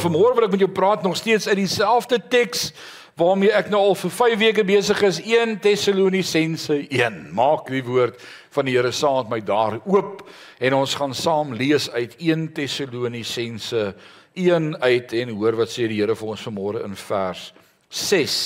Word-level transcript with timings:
vanmôre 0.00 0.34
wil 0.36 0.46
ek 0.46 0.54
met 0.54 0.62
jou 0.64 0.72
praat 0.72 1.02
nog 1.02 1.16
steeds 1.16 1.48
uit 1.48 1.58
dieselfde 1.58 2.18
teks 2.28 2.70
waarmee 3.16 3.52
ek 3.56 3.70
nou 3.72 3.80
al 3.80 3.94
vir 3.96 4.12
5 4.12 4.38
weke 4.40 4.64
besig 4.68 5.00
is 5.08 5.20
1 5.24 5.56
Tessalonisense 5.64 6.76
1. 6.84 7.16
Maak 7.36 7.70
die 7.72 7.84
woord 7.84 8.20
van 8.52 8.68
die 8.68 8.76
Here 8.76 8.92
met 8.92 9.30
my 9.30 9.40
daar 9.40 9.78
oop 9.84 10.26
en 10.58 10.74
ons 10.74 10.94
gaan 10.94 11.14
saam 11.14 11.54
lees 11.54 11.88
uit 11.90 12.16
1 12.18 12.52
Tessalonisense 12.52 13.94
1 14.34 14.76
uit 14.82 15.12
en 15.12 15.34
hoor 15.38 15.56
wat 15.56 15.72
sê 15.72 15.88
die 15.88 16.00
Here 16.02 16.14
vir 16.14 16.28
ons 16.28 16.44
vanmôre 16.44 16.84
in 16.84 16.96
vers 16.96 17.52
6. 17.88 18.36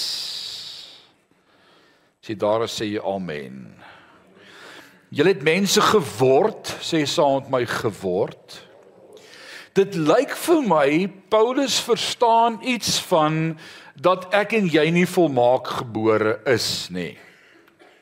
Sê 2.23 2.37
daar 2.39 2.69
sê 2.69 2.93
jy 2.93 3.03
amen. 3.03 3.65
Julle 5.11 5.33
het 5.35 5.43
mense 5.43 5.83
geword, 5.83 6.77
sê 6.79 7.03
saam 7.07 7.41
met 7.43 7.51
my 7.51 7.65
geword. 7.67 8.70
Dit 9.77 9.95
lyk 9.95 10.33
vir 10.35 10.63
my 10.67 10.89
Paulus 11.31 11.77
verstaan 11.87 12.59
iets 12.67 12.97
van 13.07 13.55
dat 13.95 14.27
ek 14.35 14.57
en 14.59 14.67
jy 14.67 14.89
nie 14.91 15.07
volmaak 15.07 15.69
gebore 15.81 16.41
is 16.51 16.89
nie. 16.91 17.15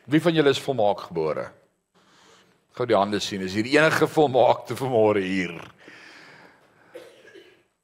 Wie 0.08 0.20
van 0.24 0.32
julle 0.32 0.54
is 0.54 0.62
volmaak 0.64 1.10
gebore? 1.10 1.50
Gou 2.72 2.86
die 2.88 2.96
hande 2.96 3.20
sien, 3.20 3.44
is 3.44 3.56
hier 3.58 3.68
enige 3.68 4.08
volmaakte 4.08 4.78
vanmôre 4.78 5.20
hier? 5.20 5.58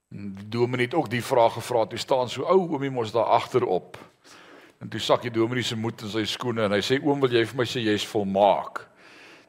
Dominee 0.09 0.89
het 0.89 0.97
ook 0.97 1.11
die 1.13 1.25
vraag 1.25 1.59
gevra. 1.59 1.85
Toe 1.91 2.01
staan 2.01 2.33
so 2.33 2.47
ou 2.49 2.71
oomie 2.71 2.93
mos 2.95 3.13
daar 3.13 3.35
agterop. 3.37 3.99
En 4.81 4.89
toe 4.89 5.03
sak 5.03 5.27
die 5.27 5.35
dominee 5.35 5.67
se 5.67 5.77
moed 5.77 6.07
in 6.07 6.15
sy 6.15 6.25
skoene 6.31 6.65
en 6.65 6.79
hy 6.79 6.81
sê 6.81 7.03
oom 7.03 7.21
wil 7.21 7.37
jy 7.37 7.45
vir 7.51 7.61
my 7.61 7.69
sê 7.69 7.85
jy's 7.85 8.09
volmaak? 8.09 8.87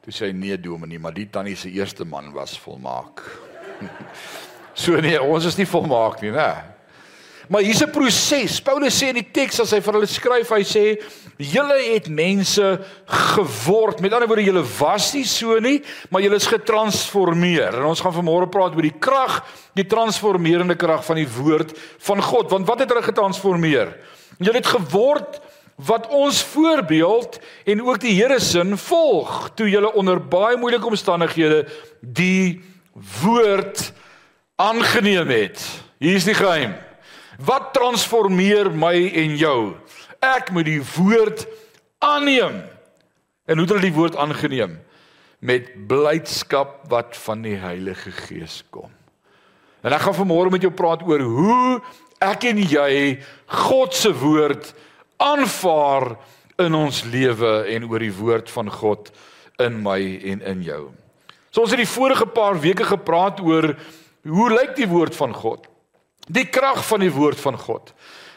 Toe 0.04 0.12
sê 0.12 0.28
hy 0.28 0.36
nee 0.36 0.60
dominee, 0.60 1.00
maar 1.00 1.16
die 1.16 1.30
tannie 1.32 1.56
se 1.56 1.72
eerste 1.72 2.04
man 2.04 2.34
was 2.36 2.58
volmaak. 2.60 3.24
So 4.76 5.00
nee, 5.00 5.16
ons 5.16 5.46
is 5.48 5.56
nie 5.56 5.64
volmaak 5.64 6.20
nie, 6.20 6.30
né? 6.34 6.76
Maar 7.48 7.62
hier's 7.62 7.80
'n 7.80 7.90
proses. 7.90 8.60
Paulus 8.60 8.98
sê 8.98 9.08
in 9.08 9.22
die 9.22 9.30
teks 9.32 9.60
as 9.60 9.70
hy 9.70 9.80
vir 9.80 9.94
hulle 9.94 10.06
skryf, 10.06 10.50
hy 10.50 10.64
sê 10.66 10.84
julle 11.38 11.78
het 11.94 12.08
mense 12.08 12.80
geword. 13.06 14.00
Met 14.00 14.12
ander 14.12 14.26
woorde, 14.28 14.44
julle 14.44 14.64
was 14.78 15.14
nie 15.14 15.24
so 15.24 15.58
nie, 15.58 15.82
maar 16.10 16.22
julle 16.22 16.36
is 16.36 16.46
getransformeer. 16.46 17.78
En 17.78 17.84
ons 17.84 18.00
gaan 18.00 18.12
vanmôre 18.12 18.50
praat 18.50 18.74
oor 18.74 18.82
die 18.82 18.98
krag, 18.98 19.44
die 19.74 19.86
transformerende 19.86 20.74
krag 20.74 21.04
van 21.04 21.16
die 21.16 21.28
woord 21.28 21.72
van 21.98 22.22
God. 22.22 22.50
Want 22.50 22.66
wat 22.66 22.80
het 22.80 22.90
hulle 22.90 23.02
getransformeer? 23.02 23.96
Julle 24.38 24.58
het 24.58 24.66
geword 24.66 25.40
wat 25.76 26.08
ons 26.08 26.42
voorbeeld 26.42 27.38
en 27.64 27.82
ook 27.82 28.00
die 28.00 28.16
Here 28.16 28.40
se 28.40 28.64
volg 28.76 29.50
toe 29.54 29.70
julle 29.70 29.92
onder 29.92 30.18
baie 30.18 30.56
moeilike 30.56 30.86
omstandighede 30.86 31.66
die 32.00 32.60
woord 32.96 33.92
aangeneem 34.56 35.28
het. 35.28 35.60
Hier 36.00 36.16
is 36.16 36.28
die 36.28 36.36
geheim. 36.36 36.74
Wat 37.44 37.72
transformeer 37.76 38.70
my 38.72 38.94
en 39.12 39.36
jou? 39.36 39.60
Ek 40.24 40.50
moet 40.54 40.68
die 40.68 40.82
woord 40.96 41.44
aanneem. 42.00 42.62
En 43.46 43.60
hoe 43.60 43.66
het 43.66 43.74
hulle 43.74 43.88
die 43.88 43.96
woord 43.96 44.16
aangeneem? 44.16 44.78
Met 45.44 45.68
blydskap 45.88 46.86
wat 46.90 47.16
van 47.26 47.44
die 47.44 47.58
Heilige 47.60 48.10
Gees 48.24 48.62
kom. 48.72 48.90
En 49.84 49.92
ek 49.94 50.06
gaan 50.06 50.16
vanmôre 50.24 50.50
met 50.50 50.64
jou 50.64 50.72
praat 50.74 51.04
oor 51.06 51.22
hoe 51.22 51.80
ek 52.24 52.48
en 52.48 52.62
jy 52.64 53.18
God 53.68 53.94
se 53.94 54.10
woord 54.16 54.72
aanvaar 55.20 56.14
in 56.64 56.74
ons 56.74 57.04
lewe 57.12 57.58
en 57.68 57.90
oor 57.90 58.02
die 58.02 58.14
woord 58.16 58.50
van 58.50 58.72
God 58.72 59.12
in 59.62 59.82
my 59.84 60.00
en 60.32 60.42
in 60.56 60.64
jou. 60.64 60.86
So 61.56 61.64
ons 61.64 61.72
het 61.72 61.80
die 61.80 61.88
vorige 61.88 62.26
paar 62.28 62.58
weke 62.60 62.84
gepraat 62.84 63.38
oor 63.40 63.70
hoe 64.28 64.48
lyk 64.52 64.74
die 64.76 64.88
woord 64.90 65.14
van 65.16 65.32
God? 65.32 65.62
Die 66.28 66.44
krag 66.52 66.82
van 66.84 67.00
die 67.00 67.12
woord 67.14 67.40
van 67.40 67.56
God. 67.56 67.94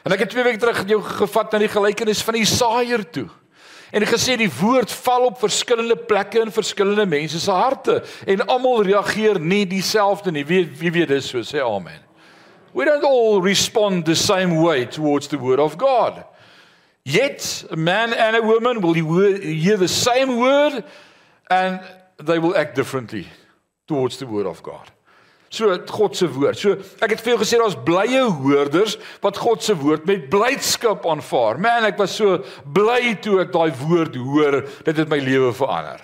En 0.08 0.16
ek 0.16 0.24
het 0.24 0.32
twee 0.32 0.46
weke 0.46 0.62
terug 0.62 0.86
jou 0.88 1.02
gevat 1.04 1.52
na 1.52 1.60
die 1.60 1.72
gelykenis 1.74 2.22
van 2.24 2.38
die 2.38 2.46
saaier 2.48 3.04
toe. 3.12 3.26
En 3.92 4.08
gesê 4.08 4.38
die 4.40 4.48
woord 4.62 4.96
val 5.04 5.28
op 5.34 5.44
verskillende 5.44 6.00
plekke 6.00 6.46
in 6.46 6.56
verskillende 6.56 7.10
mense 7.12 7.44
se 7.44 7.52
harte 7.52 7.98
en 8.24 8.46
almal 8.48 8.86
reageer 8.88 9.42
nie 9.44 9.66
dieselfde 9.68 10.32
nie. 10.32 10.48
Wie 10.48 10.64
wie 10.80 10.96
weet 11.02 11.12
dit 11.12 11.28
so 11.28 11.44
sê 11.44 11.60
amen. 11.60 12.00
We 12.72 12.88
don't 12.88 13.04
all 13.04 13.44
respond 13.44 14.08
the 14.08 14.16
same 14.16 14.64
way 14.64 14.88
towards 14.88 15.28
the 15.28 15.44
word 15.44 15.60
of 15.60 15.76
God. 15.76 16.24
Yet 17.04 17.66
a 17.68 17.76
man 17.76 18.16
and 18.16 18.40
a 18.40 18.42
woman 18.48 18.80
will 18.80 18.96
hear 18.96 19.76
the 19.76 19.92
same 19.92 20.40
word 20.40 20.86
and 21.52 21.84
they 22.24 22.40
will 22.40 22.56
act 22.56 22.76
differently 22.76 23.28
towards 23.88 24.18
the 24.18 24.28
word 24.28 24.46
of 24.46 24.62
God. 24.64 24.92
So 25.50 25.78
God 25.78 26.16
se 26.16 26.28
woord. 26.30 26.58
So 26.62 26.76
ek 27.02 27.16
het 27.16 27.24
vir 27.26 27.34
jou 27.34 27.40
gesê 27.42 27.58
daar's 27.58 27.78
blye 27.86 28.22
hoorders 28.22 29.00
wat 29.24 29.40
God 29.42 29.64
se 29.66 29.74
woord 29.78 30.06
met 30.06 30.28
blydskap 30.30 31.08
aanvaar. 31.10 31.58
Man, 31.62 31.88
ek 31.90 31.98
was 31.98 32.14
so 32.20 32.44
bly 32.70 33.16
toe 33.24 33.40
ek 33.42 33.54
daai 33.56 33.72
woord 33.82 34.20
hoor. 34.20 34.60
Dit 34.86 35.02
het 35.02 35.10
my 35.10 35.18
lewe 35.24 35.50
verander. 35.58 36.04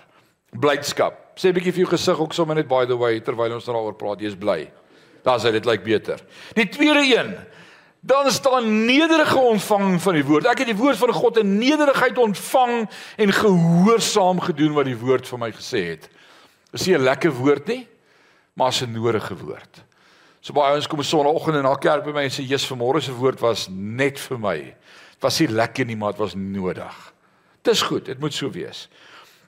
Blydskap. 0.58 1.38
Sê 1.38 1.52
'n 1.52 1.58
bietjie 1.60 1.76
vir 1.76 1.84
jou 1.86 1.92
gesig 1.94 2.20
ook 2.20 2.34
sommer 2.34 2.56
net 2.56 2.68
by 2.68 2.86
the 2.86 2.98
way 2.98 3.20
terwyl 3.20 3.54
ons 3.54 3.66
daaroor 3.66 3.94
praat, 3.94 4.22
jy's 4.22 4.36
bly. 4.36 4.72
Daar's 5.24 5.44
dit 5.44 5.66
lyk 5.66 5.84
beter. 5.84 6.20
Die 6.56 6.70
tweede 6.70 7.06
een 7.06 7.36
Dan 8.06 8.32
staan 8.32 8.86
nederige 8.86 9.38
ontvang 9.38 10.02
van 10.02 10.14
die 10.14 10.26
woord. 10.26 10.46
Ek 10.46 10.60
het 10.62 10.70
die 10.70 10.78
woord 10.78 11.00
van 11.02 11.14
God 11.14 11.40
in 11.42 11.56
nederigheid 11.58 12.18
ontvang 12.22 12.84
en 13.18 13.32
gehoorsaam 13.34 14.44
gedoen 14.46 14.76
wat 14.78 14.86
die 14.86 15.00
woord 15.00 15.26
vir 15.26 15.42
my 15.42 15.50
gesê 15.56 15.82
het. 15.96 16.06
Is 16.70 16.86
nie 16.86 16.94
'n 16.94 17.02
lekker 17.02 17.34
woord 17.34 17.66
nie, 17.68 17.88
maar 18.54 18.74
'n 18.82 18.92
nodige 18.94 19.34
woord. 19.38 19.82
So 20.40 20.54
baie 20.54 20.76
ouens 20.76 20.88
kom 20.88 21.02
sonoggend 21.02 21.56
in 21.56 21.64
na 21.64 21.74
kerk 21.76 22.04
by 22.06 22.12
my 22.12 22.24
en 22.24 22.30
sê 22.30 22.46
Jesus 22.46 22.70
vanmôre 22.70 23.02
se 23.02 23.12
woord 23.12 23.40
was 23.40 23.68
net 23.72 24.20
vir 24.20 24.40
my. 24.40 24.58
Dit 25.16 25.22
was 25.26 25.40
nie 25.40 25.48
lekker 25.48 25.86
nie, 25.86 25.96
maar 25.96 26.12
dit 26.12 26.22
was 26.22 26.36
nodig. 26.36 27.14
Dis 27.62 27.82
goed, 27.82 28.06
dit 28.06 28.20
moet 28.20 28.34
so 28.34 28.52
wees. 28.52 28.88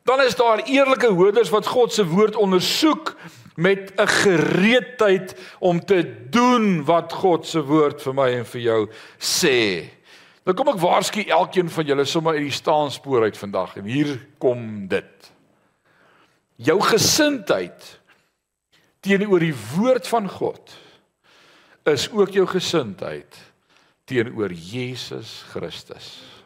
Dan 0.03 0.21
is 0.21 0.35
daar 0.35 0.63
eerlike 0.65 1.07
hoorders 1.07 1.49
wat 1.49 1.67
God 1.67 1.93
se 1.93 2.05
woord 2.07 2.35
ondersoek 2.35 3.15
met 3.57 3.93
'n 3.97 4.07
gereedheid 4.07 5.35
om 5.59 5.79
te 5.85 6.29
doen 6.29 6.85
wat 6.85 7.13
God 7.13 7.45
se 7.45 7.61
woord 7.61 8.01
vir 8.01 8.13
my 8.13 8.29
en 8.37 8.45
vir 8.45 8.61
jou 8.61 8.89
sê. 9.17 9.89
Nou 10.45 10.55
kom 10.55 10.67
ek 10.67 10.79
waarsku 10.79 11.23
elkeen 11.25 11.69
van 11.69 11.85
julle 11.85 12.05
sommer 12.05 12.33
uit 12.33 12.47
die 12.47 12.51
staanspoor 12.51 13.23
uit 13.23 13.37
vandag 13.37 13.75
en 13.77 13.83
hier 13.83 14.27
kom 14.37 14.87
dit. 14.87 15.31
Jou 16.55 16.81
gesindheid 16.81 17.99
teenoor 18.99 19.39
die 19.39 19.55
woord 19.75 20.07
van 20.07 20.29
God 20.29 20.77
is 21.83 22.09
ook 22.11 22.29
jou 22.29 22.45
gesindheid 22.47 23.37
teenoor 24.05 24.53
Jesus 24.53 25.43
Christus. 25.49 26.36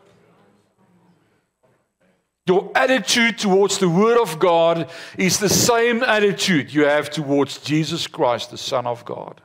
Your 2.48 2.72
attitude 2.76 3.38
towards 3.38 3.78
the 3.78 3.90
Word 3.90 4.20
of 4.20 4.40
God 4.40 4.90
is 5.18 5.40
the 5.40 5.50
same 5.50 6.02
attitude 6.02 6.74
you 6.74 6.86
have 6.86 7.10
towards 7.10 7.60
Jesus 7.60 8.08
Christ, 8.08 8.50
the 8.50 8.58
Son 8.58 8.88
of 8.88 9.06
God. 9.06 9.42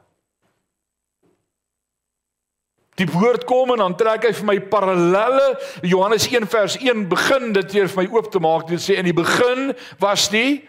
Die 2.96 3.06
woord 3.12 3.44
kom 3.44 3.74
en 3.74 3.82
dan 3.82 3.94
trek 4.00 4.24
hy 4.24 4.32
vir 4.32 4.46
my 4.48 4.56
parallelle. 4.72 5.58
Johannes 5.84 6.24
1 6.30 6.48
vers 6.48 6.78
1 6.80 7.04
begin 7.10 7.52
dit 7.52 7.74
weer 7.76 7.90
vir 7.92 8.02
my 8.02 8.06
oop 8.16 8.30
te 8.32 8.40
maak. 8.40 8.64
Dit 8.70 8.80
sê 8.80 8.96
in 8.96 9.04
die 9.04 9.16
begin 9.16 9.74
was 10.00 10.30
die 10.32 10.64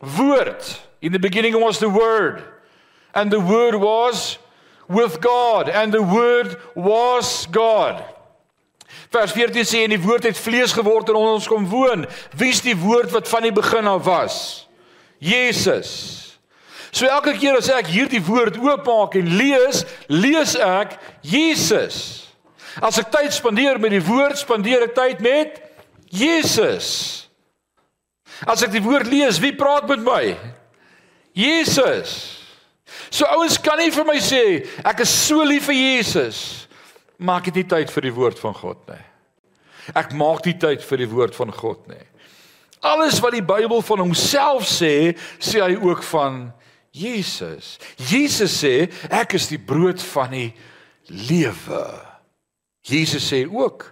woord. 0.00 0.64
In 1.04 1.12
the 1.12 1.20
beginning 1.20 1.58
was 1.60 1.78
the 1.78 1.90
word. 1.92 2.40
And 3.12 3.30
the 3.30 3.40
word 3.40 3.76
was 3.76 4.38
with 4.88 5.20
God 5.20 5.68
and 5.68 5.92
the 5.92 6.02
word 6.02 6.56
was 6.74 7.44
God. 7.52 8.00
Vers 9.12 9.32
14 9.32 9.64
sê 9.64 9.82
en 9.84 9.92
die 9.92 10.00
woord 10.00 10.26
het 10.28 10.38
vlees 10.38 10.72
geword 10.76 11.08
en 11.08 11.16
onder 11.16 11.38
ons 11.38 11.48
kom 11.48 11.68
woon. 11.68 12.04
Wie 12.36 12.52
is 12.52 12.60
die 12.64 12.76
woord 12.76 13.12
wat 13.12 13.28
van 13.28 13.44
die 13.46 13.52
begin 13.52 13.88
af 13.88 14.04
was? 14.04 14.36
Jesus. 15.18 16.00
So 16.90 17.08
elke 17.08 17.34
keer 17.36 17.56
as 17.58 17.70
ek 17.72 17.90
hierdie 17.92 18.22
woord 18.24 18.56
oopmaak 18.60 19.18
en 19.20 19.28
lees, 19.36 19.84
lees 20.08 20.56
ek 20.60 20.96
Jesus. 21.24 21.98
As 22.84 23.00
ek 23.00 23.10
tyd 23.12 23.34
spandeer 23.34 23.80
met 23.80 23.92
die 23.92 24.04
woord, 24.04 24.38
spandeer 24.40 24.86
ek 24.86 24.94
tyd 24.96 25.24
met 25.24 25.58
Jesus. 26.12 26.88
As 28.48 28.62
ek 28.64 28.72
die 28.72 28.84
woord 28.84 29.08
lees, 29.10 29.40
wie 29.42 29.52
praat 29.56 29.88
met 29.90 30.04
my? 30.04 30.22
Jesus. 31.36 32.14
So 33.12 33.28
ouens 33.28 33.58
kan 33.60 33.80
nie 33.80 33.92
vir 33.92 34.06
my 34.08 34.16
sê 34.22 34.42
ek 34.86 35.04
is 35.04 35.12
so 35.12 35.44
lief 35.44 35.68
vir 35.68 35.76
Jesus 35.76 36.57
maak 37.18 37.50
ek 37.50 37.58
nie 37.58 37.66
tyd 37.68 37.90
vir 37.92 38.08
die 38.08 38.14
woord 38.14 38.38
van 38.40 38.54
God 38.56 38.84
nie. 38.90 39.04
Ek 39.96 40.12
maak 40.16 40.46
nie 40.46 40.56
tyd 40.60 40.84
vir 40.84 41.02
die 41.02 41.10
woord 41.10 41.36
van 41.36 41.52
God 41.54 41.86
nie. 41.90 42.04
Alles 42.84 43.18
wat 43.24 43.34
die 43.34 43.42
Bybel 43.42 43.82
van 43.82 44.04
homself 44.04 44.68
sê, 44.70 45.16
sê 45.42 45.62
hy 45.64 45.74
ook 45.82 46.04
van 46.12 46.48
Jesus. 46.94 47.76
Jesus 47.98 48.54
sê 48.62 48.88
ek 49.10 49.34
is 49.38 49.48
die 49.50 49.58
brood 49.58 50.02
van 50.14 50.34
die 50.34 50.50
lewe. 51.10 51.84
Jesus 52.86 53.26
sê 53.32 53.44
ook 53.44 53.90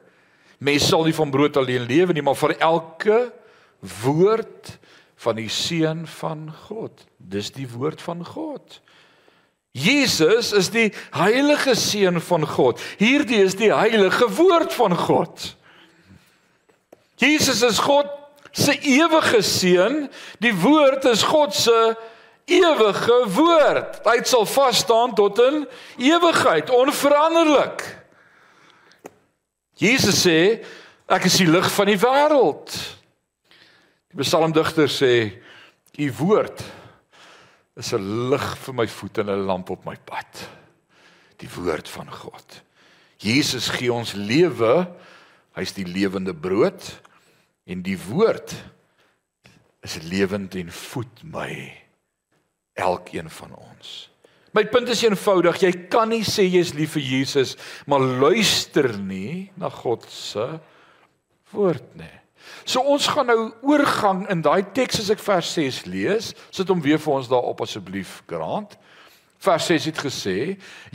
mense 0.62 0.88
sal 0.88 1.04
nie 1.04 1.16
van 1.16 1.32
brood 1.32 1.58
alleen 1.60 1.84
lewe 1.88 2.14
nie, 2.16 2.24
maar 2.24 2.38
van 2.38 2.54
elke 2.62 3.18
woord 4.02 4.76
van 5.20 5.36
die 5.36 5.50
seun 5.52 6.06
van 6.18 6.46
God. 6.66 7.02
Dis 7.18 7.50
die 7.52 7.68
woord 7.68 8.02
van 8.04 8.24
God. 8.24 8.80
Jesus 9.76 10.54
is 10.56 10.70
die 10.72 10.88
heilige 11.12 11.74
seun 11.76 12.20
van 12.24 12.46
God. 12.48 12.80
Hierdie 12.96 13.42
is 13.44 13.58
die 13.60 13.74
heilige 13.74 14.28
woord 14.38 14.72
van 14.72 14.96
God. 14.96 15.42
Jesus 17.20 17.60
is 17.62 17.80
God 17.84 18.08
se 18.56 18.72
ewige 18.80 19.42
seun. 19.44 20.06
Die 20.40 20.54
woord 20.56 21.04
is 21.04 21.26
God 21.28 21.52
se 21.54 21.76
ewige 22.48 23.18
woord. 23.36 24.00
Hy 24.08 24.16
sal 24.24 24.46
vas 24.48 24.80
staan 24.80 25.12
tot 25.18 25.42
in 25.44 25.66
ewigheid, 26.00 26.72
onveranderlik. 26.72 27.84
Jesus 29.76 30.22
sê, 30.24 30.64
ek 31.04 31.28
is 31.28 31.36
die 31.42 31.50
lig 31.52 31.68
van 31.76 31.92
die 31.92 32.00
wêreld. 32.00 32.80
Die 34.08 34.24
psalmdigter 34.24 34.88
sê, 34.88 35.14
u 36.00 36.08
woord 36.22 36.64
is 37.76 37.92
'n 37.92 38.30
lig 38.30 38.56
vir 38.64 38.74
my 38.74 38.86
voete 38.86 39.20
en 39.20 39.30
'n 39.30 39.46
lamp 39.46 39.70
op 39.70 39.84
my 39.84 39.96
pad. 39.96 40.48
Die 41.36 41.48
woord 41.48 41.88
van 41.88 42.10
God. 42.10 42.62
Jesus 43.18 43.68
gee 43.68 43.92
ons 43.92 44.12
lewe. 44.12 44.88
Hy's 45.56 45.72
die 45.72 45.84
lewende 45.84 46.34
brood 46.34 47.00
en 47.64 47.82
die 47.82 47.98
woord 47.98 48.54
is 49.82 49.98
lewend 50.02 50.54
en 50.54 50.72
voed 50.72 51.22
my 51.22 51.72
elkeen 52.74 53.30
van 53.30 53.54
ons. 53.54 54.10
My 54.52 54.64
punt 54.64 54.88
is 54.88 55.02
eenvoudig, 55.02 55.60
jy 55.60 55.72
kan 55.88 56.08
nie 56.08 56.24
sê 56.24 56.46
jy's 56.48 56.74
lief 56.74 56.94
vir 56.96 57.02
Jesus 57.02 57.56
maar 57.86 58.00
luister 58.00 58.98
nie 58.98 59.50
na 59.56 59.68
God 59.68 60.04
se 60.10 60.58
woord 61.52 61.96
nie. 61.96 62.20
So 62.66 62.82
ons 62.82 63.06
gaan 63.06 63.28
nou 63.30 63.52
oorgang 63.62 64.24
in 64.30 64.42
daai 64.42 64.64
teks 64.74 64.98
as 65.04 65.12
ek 65.14 65.22
vers 65.22 65.52
6 65.54 65.84
lees, 65.86 66.32
sit 66.50 66.70
hom 66.72 66.82
weer 66.82 66.98
vir 67.02 67.18
ons 67.18 67.30
daarop 67.30 67.62
asseblief, 67.62 68.20
Grant. 68.26 68.74
Vers 69.42 69.68
6 69.70 69.86
het 69.92 70.00
gesê, 70.02 70.38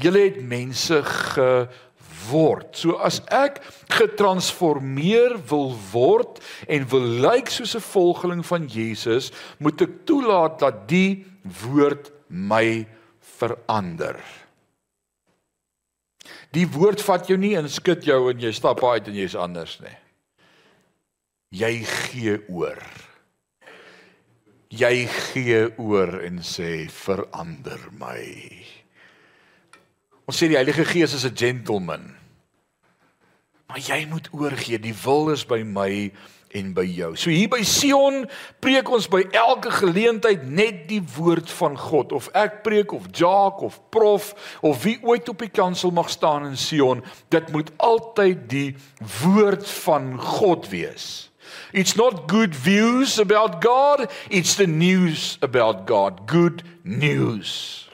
julle 0.02 0.26
het 0.26 0.42
mense 0.44 0.98
geword. 1.08 2.74
So 2.76 2.98
as 3.00 3.22
ek 3.32 3.62
getransformeer 3.94 5.38
wil 5.52 5.72
word 5.94 6.42
en 6.68 6.90
wil 6.92 7.08
lyk 7.24 7.54
soos 7.54 7.78
'n 7.80 7.88
volgeling 7.88 8.44
van 8.46 8.68
Jesus, 8.68 9.32
moet 9.60 9.82
ek 9.82 10.04
toelaat 10.06 10.60
dat 10.60 10.88
die 10.92 11.24
woord 11.64 12.12
my 12.28 12.86
verander. 13.40 14.20
Die 16.52 16.68
woord 16.68 17.02
vat 17.02 17.28
jou 17.28 17.38
nie 17.38 17.56
en 17.56 17.70
skud 17.70 18.04
jou 18.04 18.30
en 18.30 18.40
jy 18.40 18.52
stap 18.52 18.84
uit 18.84 19.08
en 19.08 19.16
jy's 19.16 19.36
anders 19.36 19.80
nie 19.80 20.01
jy 21.52 21.84
gee 21.84 22.38
oor. 22.50 22.80
Jy 24.72 25.04
gee 25.12 25.66
oor 25.84 26.22
en 26.24 26.40
sê 26.48 26.88
verander 26.88 27.90
my. 28.00 28.24
Ons 30.32 30.40
sê 30.40 30.48
die 30.48 30.56
Heilige 30.56 30.86
Gees 30.88 31.14
is 31.14 31.26
'n 31.26 31.36
gentleman. 31.36 32.16
Maar 33.68 33.80
jy 33.80 34.06
moet 34.06 34.28
oorgee. 34.32 34.80
Die 34.80 34.96
wil 35.04 35.30
is 35.30 35.46
by 35.46 35.64
my 35.64 36.12
en 36.54 36.74
by 36.74 36.84
jou. 36.84 37.16
So 37.16 37.30
hier 37.30 37.50
by 37.50 37.64
Sion 37.64 38.26
preek 38.60 38.90
ons 38.90 39.08
by 39.08 39.24
elke 39.32 39.72
geleentheid 39.72 40.44
net 40.44 40.88
die 40.90 41.02
woord 41.16 41.50
van 41.50 41.78
God 41.78 42.12
of 42.12 42.30
ek 42.34 42.64
preek 42.64 42.92
of 42.92 43.08
Jacques 43.12 43.64
of 43.64 43.80
Prof 43.90 44.34
of 44.62 44.84
wie 44.84 45.00
ooit 45.04 45.30
op 45.30 45.40
die 45.40 45.50
kansel 45.50 45.92
mag 45.92 46.10
staan 46.10 46.46
in 46.46 46.58
Sion, 46.58 47.04
dit 47.30 47.52
moet 47.52 47.72
altyd 47.78 48.50
die 48.50 48.76
woord 49.24 49.68
van 49.68 50.18
God 50.20 50.70
wees. 50.70 51.31
It's 51.74 51.96
not 51.96 52.28
good 52.28 52.56
views 52.56 53.20
about 53.20 53.62
God, 53.62 54.10
it's 54.30 54.56
the 54.56 54.68
news 54.68 55.38
about 55.42 55.86
God. 55.86 56.28
Good 56.28 56.64
news. 56.84 57.88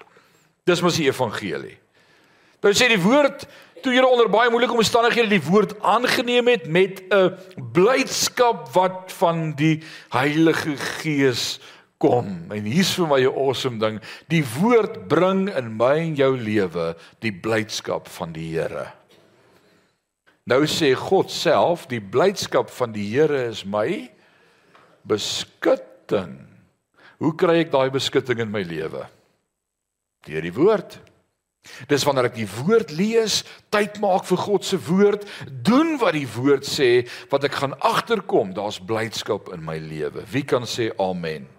Dis 0.68 0.82
mos 0.82 0.98
die 1.00 1.08
evangelie. 1.08 1.78
Nou 2.64 2.74
sê 2.74 2.90
die 2.92 3.00
woord 3.00 3.46
toe 3.86 3.94
jy 3.94 4.02
onder 4.04 4.30
baie 4.32 4.50
moeilike 4.52 4.74
omstandighede 4.74 5.38
die 5.38 5.46
woord 5.46 5.76
aangeneem 5.86 6.50
het 6.50 6.68
met 6.68 7.04
'n 7.14 7.38
blydskap 7.74 8.74
wat 8.74 9.14
van 9.14 9.54
die 9.56 9.84
Heilige 10.10 10.76
Gees 10.76 11.60
kom. 11.98 12.52
En 12.52 12.66
hier's 12.66 12.94
vir 12.98 13.08
my 13.08 13.22
'n 13.22 13.34
awesome 13.34 13.80
ding. 13.80 14.02
Die 14.30 14.44
woord 14.60 15.08
bring 15.08 15.50
in 15.50 15.78
my 15.78 15.98
en 15.98 16.16
jou 16.16 16.38
lewe 16.38 16.96
die 17.20 17.32
blydskap 17.32 18.08
van 18.08 18.34
die 18.34 18.52
Here. 18.58 18.97
Nou 20.48 20.64
sê 20.70 20.94
God 20.96 21.32
self, 21.34 21.90
die 21.92 22.00
blydskap 22.00 22.72
van 22.72 22.94
die 22.96 23.04
Here 23.10 23.50
is 23.50 23.66
my 23.68 24.08
beskutting. 25.08 26.38
Hoe 27.20 27.34
kry 27.36 27.60
ek 27.66 27.74
daai 27.74 27.90
beskutting 27.92 28.40
in 28.44 28.52
my 28.54 28.64
lewe? 28.64 29.04
Deur 30.28 30.46
die 30.46 30.54
woord. 30.56 31.00
Dis 31.92 32.06
wanneer 32.08 32.30
ek 32.30 32.38
die 32.38 32.48
woord 32.48 32.94
lees, 32.96 33.42
tyd 33.76 33.98
maak 34.00 34.24
vir 34.30 34.40
God 34.40 34.64
se 34.64 34.80
woord, 34.88 35.26
doen 35.68 35.98
wat 36.00 36.16
die 36.16 36.28
woord 36.38 36.64
sê, 36.64 37.04
wat 37.32 37.44
ek 37.44 37.58
gaan 37.60 37.76
agterkom, 37.84 38.54
daar's 38.56 38.80
blydskap 38.80 39.52
in 39.52 39.66
my 39.68 39.76
lewe. 39.84 40.24
Wie 40.32 40.46
kan 40.48 40.64
sê 40.64 40.94
amen? 40.96 41.44
amen. 41.44 41.52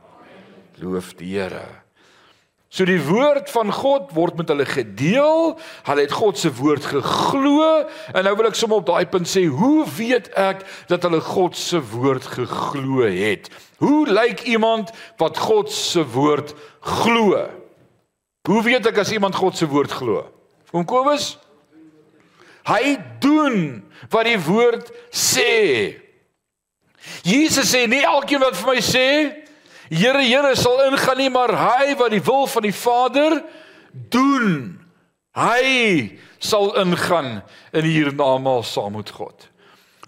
Loof 0.80 1.12
die 1.20 1.34
Here. 1.34 1.66
So 2.68 2.84
die 2.84 3.00
woord 3.00 3.48
van 3.50 3.72
God 3.72 4.10
word 4.12 4.36
met 4.36 4.50
hulle 4.52 4.66
gedeel. 4.68 5.54
Hulle 5.86 6.04
het 6.04 6.12
God 6.12 6.36
se 6.38 6.50
woord 6.52 6.84
geglo 6.84 7.70
en 8.12 8.26
nou 8.26 8.34
wil 8.36 8.50
ek 8.50 8.58
sommer 8.60 8.82
op 8.82 8.90
daai 8.90 9.08
punt 9.08 9.28
sê, 9.28 9.46
hoe 9.48 9.86
weet 9.96 10.28
ek 10.36 10.66
dat 10.90 11.06
hulle 11.08 11.22
God 11.24 11.56
se 11.56 11.80
woord 11.94 12.28
geglo 12.28 13.08
het? 13.08 13.48
Hoe 13.80 14.04
lyk 14.10 14.44
iemand 14.50 14.92
wat 15.20 15.40
God 15.40 15.72
se 15.72 16.04
woord 16.12 16.52
glo? 16.84 17.46
Hoe 18.48 18.62
weet 18.64 18.86
ek 18.90 19.00
as 19.00 19.12
iemand 19.16 19.38
God 19.38 19.56
se 19.56 19.68
woord 19.68 19.92
glo? 19.92 20.26
Kom 20.68 20.84
Kobus? 20.84 21.36
Hy 22.68 22.98
doen 23.22 23.80
wat 24.12 24.28
die 24.28 24.40
woord 24.44 24.90
sê. 25.08 25.96
Jesus 27.24 27.72
sê 27.72 27.86
nie 27.88 28.04
elkeen 28.04 28.42
wat 28.44 28.56
vir 28.60 28.74
my 28.74 28.80
sê 28.84 29.08
Here 29.88 30.22
Here 30.22 30.54
sal 30.56 30.82
ingaan 30.88 31.20
nie 31.20 31.30
maar 31.32 31.54
hy 31.56 31.94
wat 31.98 32.12
die 32.12 32.22
wil 32.24 32.46
van 32.46 32.66
die 32.66 32.74
Vader 32.74 33.40
doen. 34.12 34.76
Hy 35.38 36.18
sal 36.38 36.74
ingaan 36.80 37.38
in 37.72 37.86
hiernamaals 37.86 38.72
saam 38.72 38.98
met 38.98 39.10
God. 39.10 39.48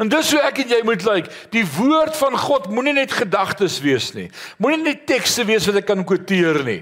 En 0.00 0.08
dis 0.08 0.30
hoe 0.32 0.40
ek 0.48 0.62
en 0.62 0.72
jy 0.72 0.80
moet 0.88 1.04
lyk. 1.04 1.28
Die 1.52 1.64
woord 1.76 2.16
van 2.16 2.36
God 2.40 2.70
moenie 2.72 2.96
net 2.96 3.12
gedagtes 3.12 3.80
wees 3.84 4.12
nie. 4.16 4.30
Moenie 4.62 4.84
net 4.84 5.06
tekste 5.08 5.44
wees 5.48 5.66
wat 5.68 5.80
ek 5.82 5.88
kan 5.90 6.04
kwoteer 6.08 6.62
nie. 6.64 6.80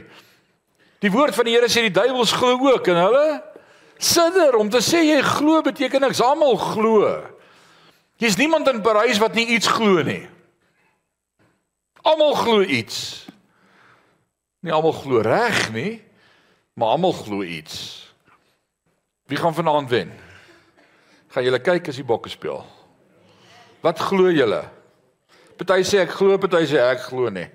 Die 1.02 1.10
woord 1.14 1.34
van 1.34 1.46
die 1.46 1.54
Here 1.56 1.70
sê 1.70 1.86
die 1.86 1.94
duiwels 1.94 2.34
glo 2.34 2.58
ook 2.72 2.90
en 2.90 3.00
hulle 3.02 3.26
sidder 3.98 4.54
om 4.58 4.70
te 4.70 4.82
sê 4.84 5.02
jy 5.02 5.18
glo 5.26 5.62
beteken 5.66 6.06
niks. 6.06 6.22
Almal 6.22 6.58
glo. 6.62 7.10
Jy's 8.22 8.38
niemand 8.38 8.70
in 8.70 8.82
Parys 8.82 9.18
wat 9.22 9.34
nie 9.38 9.46
iets 9.54 9.70
glo 9.70 10.02
nie. 10.06 10.24
Almal 12.02 12.34
glo 12.34 12.62
iets. 12.62 13.26
Nie 14.60 14.72
almal 14.74 14.92
glo 14.92 15.20
reg 15.22 15.68
nie, 15.74 16.02
maar 16.74 16.88
almal 16.94 17.12
glo 17.12 17.42
iets. 17.42 18.06
Wie 19.26 19.38
gaan 19.38 19.54
vanaand 19.54 19.90
wen? 19.90 20.12
Gaan 21.28 21.44
julle 21.44 21.60
kyk 21.60 21.90
as 21.90 21.98
die 22.00 22.06
bokke 22.06 22.30
speel? 22.32 22.62
Wat 23.84 23.98
glo 23.98 24.30
julle? 24.32 24.64
Party 25.58 25.82
sê 25.86 26.02
ek 26.04 26.14
glo, 26.16 26.38
party 26.40 26.64
sê 26.70 26.80
ek 26.82 27.02
glo 27.10 27.30
nie. 27.34 27.46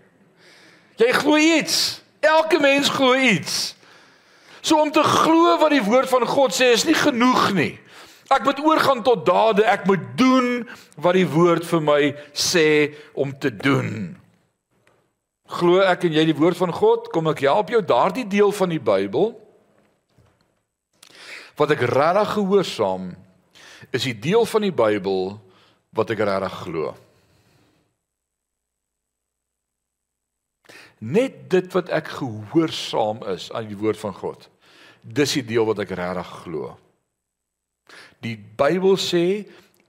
Jy 0.99 1.11
glo 1.17 1.39
iets. 1.39 2.01
Elke 2.23 2.59
mens 2.63 2.91
glo 2.93 3.15
iets. 3.15 3.73
So 4.63 4.79
om 4.79 4.91
te 4.93 5.03
glo 5.03 5.57
wat 5.59 5.73
die 5.73 5.83
woord 5.83 6.11
van 6.11 6.27
God 6.27 6.55
sê 6.55 6.71
is 6.75 6.85
nie 6.87 6.95
genoeg 6.95 7.49
nie. 7.55 7.73
Ek 8.31 8.45
moet 8.47 8.61
oorgaan 8.63 9.03
tot 9.03 9.25
dade. 9.27 9.65
Ek 9.67 9.87
moet 9.89 10.03
doen 10.19 10.63
wat 10.95 11.17
die 11.17 11.27
woord 11.27 11.65
vir 11.67 11.83
my 11.83 12.01
sê 12.31 12.67
om 13.19 13.33
te 13.35 13.51
doen 13.51 14.13
glo 15.53 15.81
ek 15.85 16.07
en 16.07 16.15
jy 16.17 16.25
die 16.29 16.37
woord 16.37 16.59
van 16.59 16.73
God, 16.73 17.09
kom 17.13 17.29
ek 17.31 17.45
help 17.45 17.71
jou 17.73 17.81
daardie 17.85 18.27
deel 18.29 18.51
van 18.55 18.73
die 18.73 18.81
Bybel 18.81 19.33
wat 21.59 21.73
ek 21.75 21.85
regtig 21.85 22.31
gehoorsaam 22.33 23.11
is 23.93 24.07
die 24.07 24.15
deel 24.17 24.45
van 24.49 24.65
die 24.65 24.73
Bybel 24.73 25.35
wat 25.93 26.13
ek 26.13 26.23
regtig 26.25 26.55
glo. 26.65 26.93
Net 31.03 31.43
dit 31.51 31.67
wat 31.75 31.91
ek 31.93 32.13
gehoorsaam 32.15 33.21
is 33.33 33.49
aan 33.51 33.67
die 33.69 33.77
woord 33.77 33.99
van 33.99 34.15
God. 34.15 34.47
Dis 35.03 35.35
die 35.35 35.45
deel 35.51 35.67
wat 35.67 35.83
ek 35.83 35.91
regtig 35.99 36.31
glo. 36.45 36.71
Die 38.23 38.37
Bybel 38.39 38.95
sê 39.01 39.43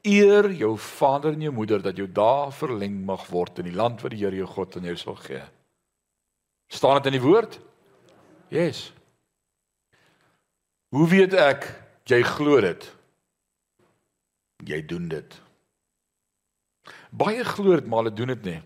eer 0.04 0.50
jou 0.52 0.74
vader 0.76 1.32
en 1.32 1.46
jou 1.46 1.52
moeder 1.54 1.80
dat 1.84 1.96
jou 1.96 2.08
dae 2.10 2.50
verleng 2.52 2.96
mag 3.06 3.24
word 3.30 3.62
in 3.62 3.70
die 3.70 3.78
land 3.78 4.02
wat 4.04 4.12
die 4.12 4.20
Here 4.20 4.36
jou 4.42 4.50
God 4.50 4.76
aan 4.76 4.90
jou 4.90 4.96
sal 5.00 5.16
gee. 5.22 5.44
Staan 6.74 6.98
dit 6.98 7.12
in 7.12 7.18
die 7.20 7.22
woord? 7.22 7.60
Yes. 8.50 8.88
Hoe 10.94 11.06
weet 11.08 11.34
ek 11.38 11.68
jy 12.10 12.20
glo 12.26 12.58
dit? 12.62 12.86
Jy 14.66 14.80
doen 14.90 15.06
dit. 15.12 15.36
Baie 17.14 17.44
glo 17.46 17.76
dit, 17.78 17.86
maar 17.86 18.02
hulle 18.02 18.14
doen 18.16 18.32
dit 18.34 18.48
nie. 18.50 18.60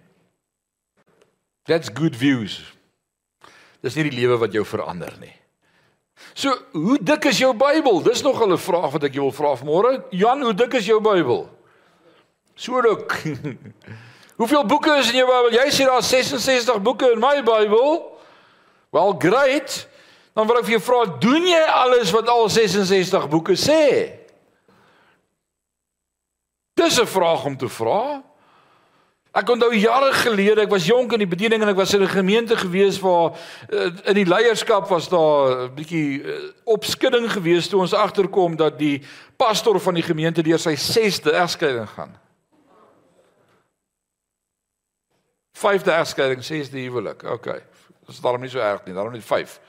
That's 1.69 1.93
good 1.93 2.17
views. 2.17 2.63
Dis 3.85 3.97
nie 3.99 4.09
die 4.09 4.17
lewe 4.17 4.39
wat 4.41 4.57
jou 4.57 4.65
verander 4.67 5.13
nie. 5.21 5.35
So, 6.35 6.55
hoe 6.73 6.97
dik 6.99 7.29
is 7.31 7.39
jou 7.45 7.53
Bybel? 7.55 8.01
Dis 8.03 8.25
nog 8.25 8.41
'n 8.43 8.57
vraag 8.57 8.91
wat 8.91 9.05
ek 9.05 9.15
jou 9.15 9.29
wil 9.29 9.37
vra 9.37 9.55
vanmôre. 9.57 10.05
Jan, 10.11 10.43
hoe 10.43 10.55
dik 10.55 10.75
is 10.75 10.87
jou 10.87 11.01
Bybel? 11.01 11.49
So 12.57 12.81
dik. 12.81 13.13
Hoeveel 14.39 14.67
boeke 14.67 14.95
is 15.01 15.09
in 15.11 15.19
jou 15.19 15.27
Bybel? 15.27 15.57
Jy 15.57 15.71
sê 15.75 15.85
daar 15.89 16.03
66 16.03 16.83
boeke 16.87 17.09
in 17.11 17.19
my 17.19 17.41
Bybel. 17.43 17.97
Wel, 18.95 19.17
great. 19.19 19.89
Dan 20.33 20.47
wil 20.47 20.61
ek 20.61 20.69
vir 20.69 20.77
jou 20.77 20.85
vra, 20.87 21.01
doen 21.19 21.49
jy 21.51 21.63
alles 21.75 22.13
wat 22.15 22.31
al 22.31 22.47
66 22.47 23.27
boeke 23.33 23.57
sê? 23.59 23.83
Dis 26.79 27.01
'n 27.03 27.07
vraag 27.11 27.45
om 27.45 27.57
te 27.59 27.69
vra. 27.69 28.23
Ek 29.35 29.51
onthou 29.51 29.75
jare 29.75 30.13
gelede, 30.13 30.63
ek 30.63 30.71
was 30.71 30.87
jonk 30.87 31.13
in 31.13 31.19
die 31.19 31.35
bediening 31.35 31.63
en 31.63 31.69
ek 31.69 31.77
was 31.83 31.95
in 31.95 32.03
'n 32.03 32.09
gemeente 32.09 32.57
gewees 32.57 33.01
waar 33.01 33.35
uh, 33.71 33.91
in 34.07 34.15
die 34.15 34.25
leierskap 34.25 34.89
was 34.89 35.09
daar 35.09 35.67
'n 35.67 35.75
bietjie 35.75 36.23
uh, 36.23 36.39
opskudding 36.65 37.27
gewees 37.27 37.69
toe 37.69 37.81
ons 37.81 37.93
agterkom 37.93 38.57
dat 38.57 38.79
die 38.79 39.03
pastor 39.37 39.81
van 39.81 39.95
die 39.95 40.07
gemeente 40.07 40.43
deur 40.43 40.59
sy 40.59 40.77
6de 40.79 41.35
egskeiding 41.35 41.89
gaan. 41.89 42.28
5de 45.59 45.93
egskeiding, 45.93 46.43
6de 46.45 46.83
huwelik. 46.87 47.23
OK. 47.23 47.45
Dit 47.45 48.15
is 48.15 48.21
daarom 48.25 48.41
nie 48.41 48.51
so 48.51 48.63
erg 48.63 48.85
nie, 48.85 48.95
daarom 48.95 49.13
net 49.13 49.25
5. 49.25 49.61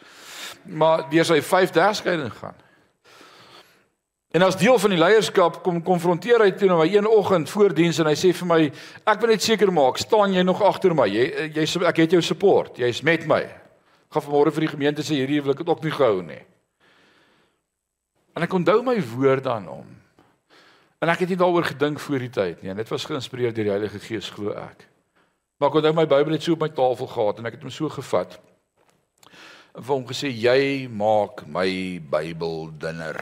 Maar 0.64 1.08
deur 1.10 1.26
sy 1.26 1.42
5de 1.42 1.82
egskeiding 1.90 2.34
gaan. 2.40 2.58
En 4.30 4.42
as 4.46 4.58
deel 4.58 4.78
van 4.80 4.92
die 4.94 5.00
leierskap 5.00 5.56
kom 5.66 5.80
konfronteer 5.82 6.44
hy 6.44 6.52
toe 6.54 6.68
nou 6.70 6.84
een 6.86 7.08
oggend 7.10 7.50
voor 7.50 7.74
diens 7.74 7.98
en 7.98 8.06
hy 8.12 8.14
sê 8.14 8.30
vir 8.38 8.48
my 8.50 8.60
ek 8.70 9.24
wil 9.24 9.32
net 9.34 9.42
seker 9.42 9.72
maak 9.74 9.98
staan 9.98 10.36
jy 10.38 10.44
nog 10.46 10.62
agter 10.62 10.94
my 10.94 11.08
jy 11.10 11.24
jy 11.56 11.66
ek 11.90 12.04
het 12.04 12.14
jou 12.14 12.22
support 12.22 12.78
jy's 12.78 13.02
met 13.02 13.26
my 13.26 13.40
gaan 14.14 14.26
vanmôre 14.28 14.54
vir 14.54 14.68
die 14.68 14.72
gemeente 14.76 15.06
sê 15.08 15.18
hierdie 15.18 15.42
wil 15.42 15.56
ek 15.56 15.64
dit 15.64 15.72
ook 15.74 15.82
nie 15.82 15.96
gehou 15.96 16.22
nie 16.28 16.44
en 18.38 18.46
ek 18.46 18.54
onthou 18.54 18.78
my 18.86 19.00
woorde 19.16 19.50
aan 19.50 19.66
hom 19.66 19.90
en 21.02 21.14
ek 21.16 21.26
het 21.26 21.34
nie 21.34 21.42
daaroor 21.42 21.66
gedink 21.72 22.06
voor 22.06 22.28
die 22.28 22.34
tyd 22.38 22.62
nie 22.62 22.76
en 22.76 22.84
dit 22.84 22.94
was 22.94 23.10
geïnspireer 23.10 23.56
deur 23.58 23.72
die 23.72 23.78
Heilige 23.80 24.06
Gees 24.06 24.30
glo 24.38 24.54
ek 24.54 24.86
maar 25.60 25.70
ek 25.70 25.80
onthou 25.82 25.96
my 25.96 26.08
Bybel 26.10 26.38
het 26.38 26.46
so 26.46 26.56
op 26.56 26.64
my 26.64 26.72
tafel 26.74 27.12
gehad 27.14 27.40
en 27.40 27.50
ek 27.50 27.58
het 27.60 27.66
hom 27.68 27.74
so 27.74 27.92
gevat 27.94 28.40
en 29.76 29.84
vir 29.84 29.96
hom 29.96 30.06
gesê 30.10 30.32
jy 30.32 30.88
maak 30.92 31.46
my 31.48 31.70
Bybel 32.12 32.72
dinner 32.80 33.20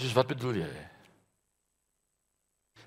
Dis 0.00 0.14
wat 0.16 0.30
bedoel 0.32 0.62
jy? 0.62 0.70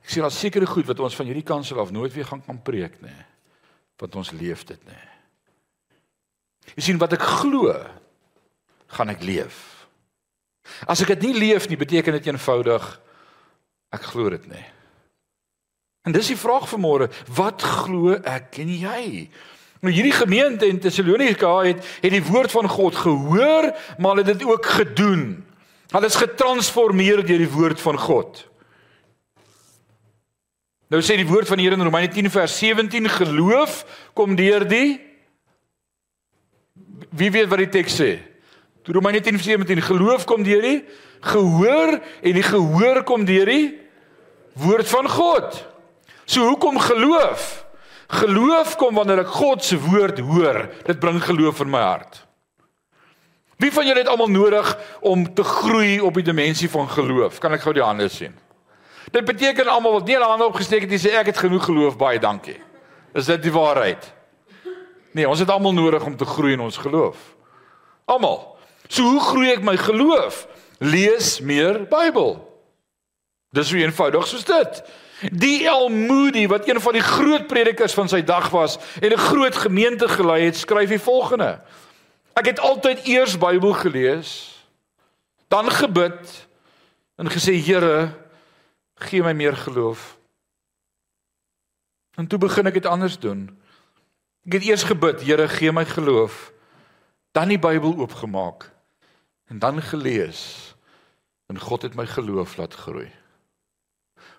Ek 0.04 0.12
sê 0.12 0.24
daar 0.24 0.34
sekerre 0.34 0.68
goed 0.68 0.88
wat 0.90 1.02
ons 1.04 1.16
van 1.16 1.30
hierdie 1.30 1.46
kansel 1.46 1.80
af 1.80 1.94
nooit 1.94 2.14
weer 2.14 2.28
gaan 2.28 2.42
kan 2.44 2.60
preek 2.66 2.98
nê. 3.04 3.14
Want 4.02 4.18
ons 4.20 4.34
leef 4.36 4.66
dit 4.68 4.82
nê. 4.90 5.00
Jy 6.74 6.88
sien 6.88 7.00
wat 7.00 7.14
ek 7.16 7.24
glo, 7.24 7.72
gaan 8.98 9.14
ek 9.14 9.24
leef. 9.24 9.62
As 10.90 11.04
ek 11.04 11.14
dit 11.14 11.28
nie 11.28 11.46
leef 11.46 11.70
nie, 11.70 11.80
beteken 11.80 12.18
dit 12.18 12.32
eenvoudig 12.32 12.88
ek 13.94 14.10
glo 14.12 14.32
dit 14.34 14.46
nê. 14.52 14.62
En 16.04 16.12
dis 16.12 16.34
die 16.34 16.40
vraag 16.40 16.66
vir 16.68 16.82
môre, 16.84 17.10
wat 17.32 17.64
glo 17.64 18.18
ek 18.18 18.60
en 18.64 18.72
jy? 18.76 19.04
Nou 19.84 19.92
hierdie 19.92 20.16
gemeente 20.16 20.68
in 20.68 20.80
Tessalonika 20.80 21.52
het 21.66 21.84
het 22.04 22.12
die 22.12 22.24
woord 22.24 22.52
van 22.52 22.70
God 22.72 22.96
gehoor, 22.96 23.70
maar 23.98 24.16
hulle 24.16 24.26
het 24.26 24.40
dit 24.40 24.48
ook 24.48 24.66
gedoen. 24.80 25.44
Hulle 25.92 26.10
is 26.10 26.20
getransformeer 26.20 27.22
deur 27.28 27.44
die 27.44 27.52
woord 27.52 27.82
van 27.84 28.00
God. 28.00 28.46
Nou 30.92 31.02
sê 31.04 31.18
die 31.20 31.28
woord 31.28 31.50
van 31.50 31.60
die 31.60 31.68
Here 31.68 31.78
in 31.78 31.86
Romeine 31.88 32.12
10 32.12 32.30
vers 32.32 32.56
17 32.60 33.10
geloof 33.10 33.84
kom 34.14 34.38
deur 34.40 34.68
die 34.68 35.00
Wie 37.14 37.30
weet 37.30 37.50
wat 37.50 37.62
die 37.62 37.70
teks 37.70 37.96
sê? 38.00 38.12
Romeine 38.90 39.22
10 39.22 39.38
vers 39.38 39.50
17 39.52 39.82
geloof 39.86 40.26
kom 40.26 40.44
deur 40.46 40.64
die 40.64 40.80
gehoor 41.24 42.00
en 42.00 42.38
die 42.40 42.46
gehoor 42.46 43.04
kom 43.08 43.26
deur 43.26 43.52
die 43.52 43.83
woord 44.54 44.88
van 44.88 45.10
God. 45.10 45.66
So 46.26 46.48
hoekom 46.48 46.80
geloof? 46.80 47.66
Geloof 48.08 48.76
kom 48.76 48.96
wanneer 48.96 49.24
ek 49.24 49.34
God 49.34 49.64
se 49.66 49.80
woord 49.80 50.20
hoor. 50.20 50.68
Dit 50.86 51.00
bring 51.00 51.20
geloof 51.24 51.64
in 51.66 51.72
my 51.74 51.82
hart. 51.82 52.22
Wie 53.58 53.72
van 53.72 53.88
julle 53.88 54.04
het 54.04 54.12
almal 54.12 54.30
nodig 54.30 54.78
om 55.00 55.26
te 55.34 55.44
groei 55.44 56.00
op 56.02 56.14
die 56.14 56.26
dimensie 56.26 56.70
van 56.70 56.90
geloof? 56.90 57.40
Kan 57.40 57.54
ek 57.56 57.64
gou 57.64 57.74
die 57.74 57.86
hande 57.86 58.10
sien? 58.12 58.34
Dit 59.14 59.26
beteken 59.26 59.70
almal 59.72 60.00
wat 60.00 60.08
nie 60.08 60.18
hulle 60.18 60.30
hande 60.30 60.48
opgesteek 60.50 60.86
het 60.86 60.96
en 60.96 61.02
sê 61.02 61.14
ek 61.20 61.32
het 61.32 61.42
genoeg 61.46 61.66
geloof, 61.66 61.98
baie 61.98 62.20
dankie. 62.20 62.58
Is 63.14 63.30
dit 63.30 63.44
die 63.46 63.54
waarheid? 63.54 64.10
Nee, 65.14 65.28
ons 65.30 65.40
het 65.40 65.50
almal 65.54 65.76
nodig 65.78 66.04
om 66.06 66.16
te 66.18 66.26
groei 66.26 66.56
in 66.58 66.64
ons 66.66 66.78
geloof. 66.82 67.18
Almal. 68.10 68.56
So 68.90 69.06
hoe 69.06 69.22
groei 69.22 69.52
ek 69.54 69.64
my 69.66 69.78
geloof? 69.78 70.48
Lees 70.82 71.38
meer 71.40 71.86
Bybel. 71.90 72.36
Dis 73.54 73.70
so 73.70 73.78
eenvoudig 73.78 74.28
soos 74.28 74.46
dit. 74.50 74.84
Die 75.32 75.68
El 75.70 75.90
Moody 75.94 76.48
wat 76.52 76.68
een 76.68 76.82
van 76.82 76.98
die 76.98 77.06
groot 77.06 77.46
predikers 77.48 77.94
van 77.94 78.10
sy 78.10 78.24
dag 78.26 78.50
was 78.50 78.80
en 79.00 79.14
'n 79.14 79.26
groot 79.30 79.56
gemeente 79.56 80.08
gelei 80.10 80.46
het, 80.46 80.58
skryf 80.58 80.90
die 80.90 81.00
volgende: 81.00 81.62
Ek 82.34 82.46
het 82.46 82.60
altyd 82.60 83.06
eers 83.06 83.38
Bybel 83.38 83.74
gelees, 83.74 84.60
dan 85.48 85.72
gebid 85.72 86.48
en 87.16 87.30
gesê 87.30 87.54
Here, 87.54 88.10
gee 88.96 89.24
my 89.24 89.34
meer 89.34 89.56
geloof. 89.56 90.18
En 92.16 92.28
toe 92.28 92.40
begin 92.40 92.68
ek 92.68 92.74
dit 92.74 92.86
anders 92.86 93.20
doen. 93.20 93.60
Ek 94.46 94.54
het 94.54 94.64
eers 94.64 94.84
gebid, 94.84 95.22
Here, 95.22 95.48
gee 95.48 95.72
my 95.72 95.86
geloof, 95.86 96.52
dan 97.32 97.48
die 97.48 97.60
Bybel 97.60 97.98
oopgemaak 97.98 98.72
en 99.48 99.60
dan 99.60 99.82
gelees 99.82 100.74
en 101.48 101.60
God 101.60 101.82
het 101.82 101.96
my 101.96 102.06
geloof 102.06 102.58
laat 102.58 102.74
groei. 102.74 103.23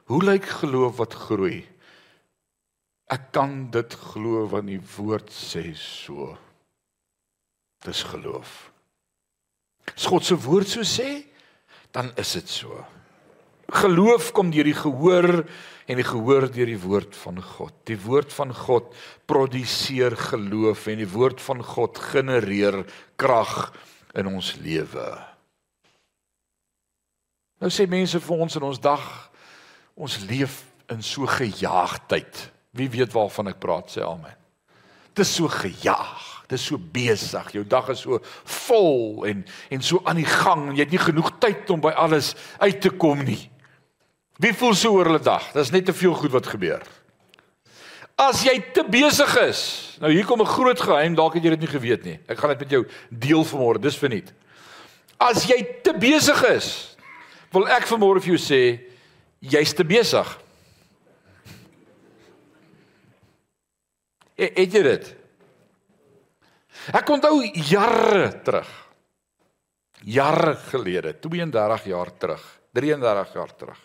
Hoe 0.04 0.20
lyk 0.24 0.44
geloof 0.60 0.98
wat 1.00 1.14
groei? 1.16 1.62
Ek 3.12 3.30
kan 3.32 3.68
dit 3.72 3.96
glo 4.12 4.44
want 4.52 4.68
die 4.68 4.80
woord 4.96 5.30
sê 5.32 5.70
so. 5.78 6.34
Dis 7.84 8.02
geloof. 8.08 8.52
As 9.92 10.08
God 10.08 10.24
se 10.24 10.36
woord 10.40 10.68
so 10.68 10.84
sê, 10.88 11.24
dan 11.92 12.10
is 12.20 12.34
dit 12.36 12.48
so. 12.48 12.80
Geloof 13.72 14.32
kom 14.36 14.50
deur 14.52 14.66
die 14.68 14.76
gehoor 14.76 15.30
en 15.88 16.00
die 16.00 16.06
gehoor 16.06 16.48
deur 16.52 16.68
die 16.68 16.80
woord 16.80 17.16
van 17.16 17.40
God. 17.40 17.74
Die 17.88 17.98
woord 18.00 18.32
van 18.32 18.52
God 18.56 18.92
produseer 19.28 20.16
geloof 20.20 20.88
en 20.92 21.00
die 21.00 21.08
woord 21.08 21.40
van 21.44 21.62
God 21.64 22.00
genereer 22.12 22.82
krag 23.20 23.72
in 24.16 24.28
ons 24.32 24.54
lewe. 24.60 25.06
Nou 27.60 27.70
sê 27.72 27.86
mense 27.88 28.20
vir 28.20 28.44
ons 28.44 28.60
in 28.60 28.66
ons 28.68 28.80
dag 28.82 29.04
ons 29.94 30.18
leef 30.28 30.62
in 30.92 31.02
so 31.02 31.26
gejaagdheid. 31.26 32.50
Wie 32.74 32.90
weet 32.90 33.12
waarvan 33.14 33.52
ek 33.52 33.60
praat 33.62 33.92
sê 33.94 34.02
amen. 34.02 34.34
Dit 35.14 35.24
is 35.26 35.34
so 35.36 35.48
gejaag. 35.48 36.30
Dit 36.50 36.58
is 36.58 36.66
so 36.66 36.78
besig. 36.78 37.52
Jou 37.54 37.64
dag 37.66 37.88
is 37.94 38.02
so 38.02 38.18
vol 38.44 39.24
en 39.28 39.44
en 39.70 39.82
so 39.82 40.02
aan 40.04 40.18
die 40.18 40.28
gang 40.28 40.68
en 40.68 40.74
jy 40.74 40.84
het 40.84 40.94
nie 40.94 41.04
genoeg 41.06 41.30
tyd 41.40 41.70
om 41.70 41.80
by 41.84 41.94
alles 41.94 42.34
uit 42.58 42.80
te 42.82 42.90
kom 42.90 43.22
nie. 43.24 43.50
Wie 44.42 44.52
voel 44.52 44.74
so 44.74 44.98
oor 44.98 45.12
hulle 45.12 45.22
dag? 45.22 45.46
Daar's 45.54 45.70
net 45.70 45.86
te 45.86 45.94
veel 45.94 46.14
goed 46.18 46.34
wat 46.34 46.50
gebeur. 46.50 46.82
As 48.18 48.42
jy 48.46 48.58
te 48.74 48.84
besig 48.86 49.30
is. 49.42 49.60
Nou 50.02 50.10
hier 50.12 50.26
kom 50.26 50.40
'n 50.42 50.46
groot 50.46 50.80
geheim, 50.80 51.14
dalk 51.14 51.34
het 51.34 51.42
jy 51.44 51.50
dit 51.50 51.60
nie 51.60 51.74
geweet 51.78 52.04
nie. 52.04 52.18
Ek 52.28 52.38
gaan 52.38 52.50
dit 52.50 52.60
met 52.60 52.70
jou 52.70 52.86
deel 53.10 53.44
vanmôre. 53.44 53.80
Dis 53.80 53.98
verniet. 53.98 54.32
As 55.18 55.46
jy 55.46 55.62
te 55.82 55.94
besig 55.94 56.42
is, 56.44 56.96
wil 57.52 57.68
ek 57.68 57.86
vanmôre 57.86 58.20
vir 58.20 58.34
jou 58.34 58.38
sê 58.38 58.93
jy's 59.44 59.74
te 59.76 59.84
besig. 59.84 60.30
Het 64.34 64.72
jy 64.72 64.82
dit? 64.82 65.10
Ek 66.92 67.10
onthou 67.14 67.38
jare 67.70 68.28
terug. 68.44 68.70
Jare 70.04 70.56
gelede, 70.68 71.14
32 71.22 71.86
jaar 71.88 72.10
terug, 72.20 72.42
33 72.76 73.36
jaar 73.38 73.54
terug. 73.56 73.78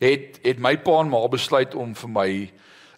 Het 0.00 0.40
het 0.42 0.58
my 0.58 0.74
pa 0.82 0.96
en 1.04 1.10
ma 1.12 1.20
besluit 1.30 1.76
om 1.78 1.92
vir 1.94 2.10
my 2.10 2.30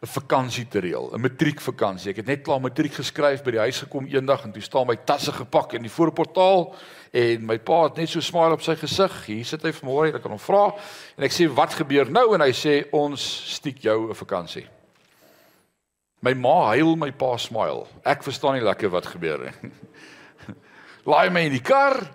'n 0.02 0.10
vakansie 0.10 0.66
te 0.66 0.80
reël, 0.80 1.10
'n 1.14 1.20
matriekvakansie. 1.20 2.10
Ek 2.10 2.16
het 2.16 2.26
net 2.26 2.42
klaar 2.42 2.60
matriek 2.60 2.92
geskryf 2.92 3.42
by 3.44 3.50
die 3.50 3.60
huis 3.62 3.78
gekom 3.78 4.06
eendag 4.06 4.44
en 4.44 4.52
toe 4.52 4.62
staan 4.62 4.86
my 4.86 4.96
tasse 4.96 5.32
gepak 5.32 5.72
in 5.74 5.82
die 5.82 5.90
voorportaal 5.90 6.74
en 7.12 7.46
my 7.46 7.58
pa 7.58 7.84
het 7.84 7.96
net 7.96 8.08
so 8.08 8.20
smile 8.20 8.52
op 8.52 8.62
sy 8.62 8.74
gesig. 8.74 9.26
Hier 9.26 9.44
sit 9.44 9.62
hy 9.62 9.70
vanmôre, 9.70 10.14
ek 10.14 10.22
kan 10.22 10.34
hom 10.34 10.42
vra 10.42 10.74
en 11.16 11.22
ek 11.22 11.30
sê 11.30 11.46
wat 11.46 11.74
gebeur 11.74 12.10
nou 12.10 12.34
en 12.34 12.40
hy 12.40 12.50
sê 12.50 12.88
ons 12.92 13.20
stiek 13.54 13.78
jou 13.78 14.10
'n 14.10 14.14
vakansie. 14.14 14.66
My 16.20 16.34
ma 16.34 16.74
huil, 16.74 16.96
my 16.96 17.10
pa 17.10 17.36
smile. 17.36 17.86
Ek 18.04 18.22
verstaan 18.22 18.54
nie 18.54 18.62
lekker 18.62 18.90
wat 18.90 19.06
gebeur 19.06 19.38
nie. 19.38 19.70
Laai 21.10 21.30
my 21.30 21.40
in 21.40 21.52
die 21.52 21.62
kar, 21.62 22.10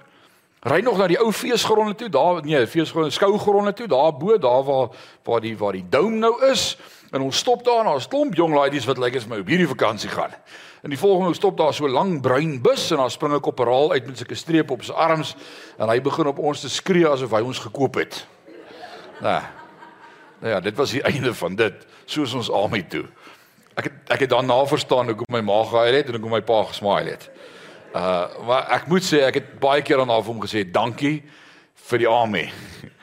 Ry 0.67 0.81
nog 0.83 0.97
na 1.00 1.05
die 1.07 1.19
ou 1.21 1.29
feesgronde 1.31 1.95
toe, 1.95 2.09
daar 2.12 2.41
nee, 2.43 2.65
feesgronde, 2.67 3.09
skougronde 3.15 3.71
toe, 3.74 3.88
daar 3.88 4.12
bo, 4.17 4.36
daar 4.38 4.63
waar 4.67 4.89
waar 5.24 5.41
die 5.41 5.57
waar 5.57 5.77
die 5.77 5.86
dome 5.89 6.17
nou 6.19 6.33
is. 6.51 6.74
En 7.12 7.21
ons 7.24 7.38
stop 7.38 7.63
daar 7.63 7.86
en 7.86 7.91
daar's 7.93 8.07
klomp 8.07 8.36
jong 8.36 8.55
ladies 8.55 8.86
wat 8.86 8.97
lyk 8.97 9.13
like 9.13 9.24
as 9.24 9.29
my 9.31 9.39
op 9.39 9.47
hierdie 9.47 9.67
vakansie 9.67 10.09
gaan. 10.12 10.33
En 10.83 10.91
die 10.91 11.00
volgende 11.00 11.33
stop 11.36 11.57
daar 11.57 11.74
so 11.74 11.88
'n 11.88 11.91
lang 11.91 12.21
bruin 12.21 12.62
bus 12.62 12.91
en 12.91 12.97
daar 12.97 13.12
spring 13.12 13.33
'n 13.33 13.39
koperaal 13.39 13.91
uit 13.91 14.05
met 14.05 14.17
sulke 14.17 14.36
strepe 14.36 14.74
op 14.74 14.83
sy 14.83 14.91
arms 14.91 15.36
en 15.77 15.89
hy 15.89 16.01
begin 16.01 16.27
op 16.27 16.38
ons 16.38 16.59
te 16.59 16.69
skree 16.69 17.07
asof 17.07 17.31
hy 17.31 17.41
ons 17.41 17.59
gekoop 17.59 17.95
het. 17.95 18.27
Nou. 19.21 19.41
Nou 20.39 20.53
ja, 20.53 20.59
dit 20.59 20.75
was 20.75 20.91
die 20.91 21.03
einde 21.12 21.33
van 21.33 21.55
dit. 21.55 21.74
Soos 22.05 22.33
ons 22.33 22.51
almal 22.51 22.88
toe. 22.89 23.05
Ek 23.74 23.83
het 23.83 23.93
ek 24.07 24.19
het 24.19 24.29
daarna 24.29 24.65
verstaan 24.65 25.05
hoekom 25.05 25.25
my 25.29 25.41
ma 25.41 25.63
gehuil 25.63 25.93
het 25.93 26.05
en 26.05 26.12
hoekom 26.12 26.31
my 26.31 26.41
pa 26.41 26.63
gesmaai 26.63 27.09
het. 27.09 27.29
Uh 27.96 28.46
maar 28.48 28.67
ek 28.75 28.88
moet 28.88 29.06
sê 29.06 29.22
ek 29.27 29.39
het 29.39 29.60
baie 29.60 29.82
keer 29.82 30.01
aan 30.03 30.12
hom 30.12 30.41
gesê 30.41 30.63
dankie 30.63 31.24
vir 31.89 32.03
die 32.03 32.10
army. 32.10 32.50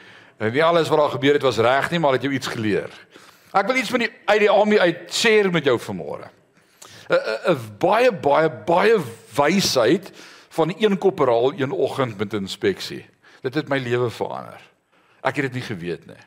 En 0.42 0.50
nie 0.50 0.64
alles 0.64 0.88
wat 0.90 0.98
daar 0.98 1.12
gebeur 1.14 1.36
het 1.38 1.44
was 1.46 1.60
reg 1.62 1.90
nie, 1.92 1.98
maar 2.02 2.16
het 2.16 2.24
jou 2.26 2.32
iets 2.34 2.50
geleer. 2.50 2.90
Ek 3.54 3.68
wil 3.70 3.78
iets 3.78 3.90
van 3.94 4.02
die 4.02 4.10
uit 4.26 4.40
die 4.42 4.50
army 4.50 4.78
uit 4.82 5.14
share 5.14 5.50
met 5.54 5.64
jou 5.64 5.76
vanmôre. 5.78 6.26
'n 7.08 7.52
'n 7.52 7.60
baie 7.78 8.10
baie 8.12 8.50
baie 8.50 8.98
wysheid 9.36 10.10
van 10.48 10.74
een 10.78 10.98
koperaal 10.98 11.52
een 11.54 11.70
oggend 11.70 12.18
met 12.18 12.34
inspeksie. 12.34 13.04
Dit 13.42 13.54
het 13.54 13.68
my 13.68 13.78
lewe 13.78 14.10
verander. 14.10 14.60
Ek 15.22 15.36
het 15.36 15.52
dit 15.52 15.54
nie 15.54 15.68
geweet 15.68 16.06
nie. 16.06 16.22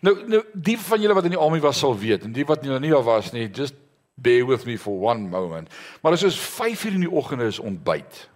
Nou 0.00 0.14
nou 0.26 0.42
die 0.52 0.78
van 0.78 1.00
julle 1.00 1.14
wat 1.14 1.24
in 1.24 1.34
die 1.36 1.40
army 1.40 1.60
was 1.60 1.78
sal 1.78 1.98
weet 1.98 2.24
en 2.24 2.32
die 2.32 2.46
wat 2.46 2.62
nou 2.62 2.78
nie 2.80 2.90
daar 2.90 3.04
was 3.04 3.32
nie, 3.32 3.48
just 3.48 3.74
bear 4.22 4.46
with 4.46 4.66
me 4.66 4.78
for 4.78 5.00
one 5.00 5.28
moment. 5.28 5.70
Maar 6.02 6.12
as 6.12 6.24
ons 6.24 6.38
5 6.38 6.84
uur 6.84 6.98
in 6.98 7.06
die 7.06 7.12
oggend 7.12 7.42
is 7.42 7.58
ontbyt. 7.58 8.26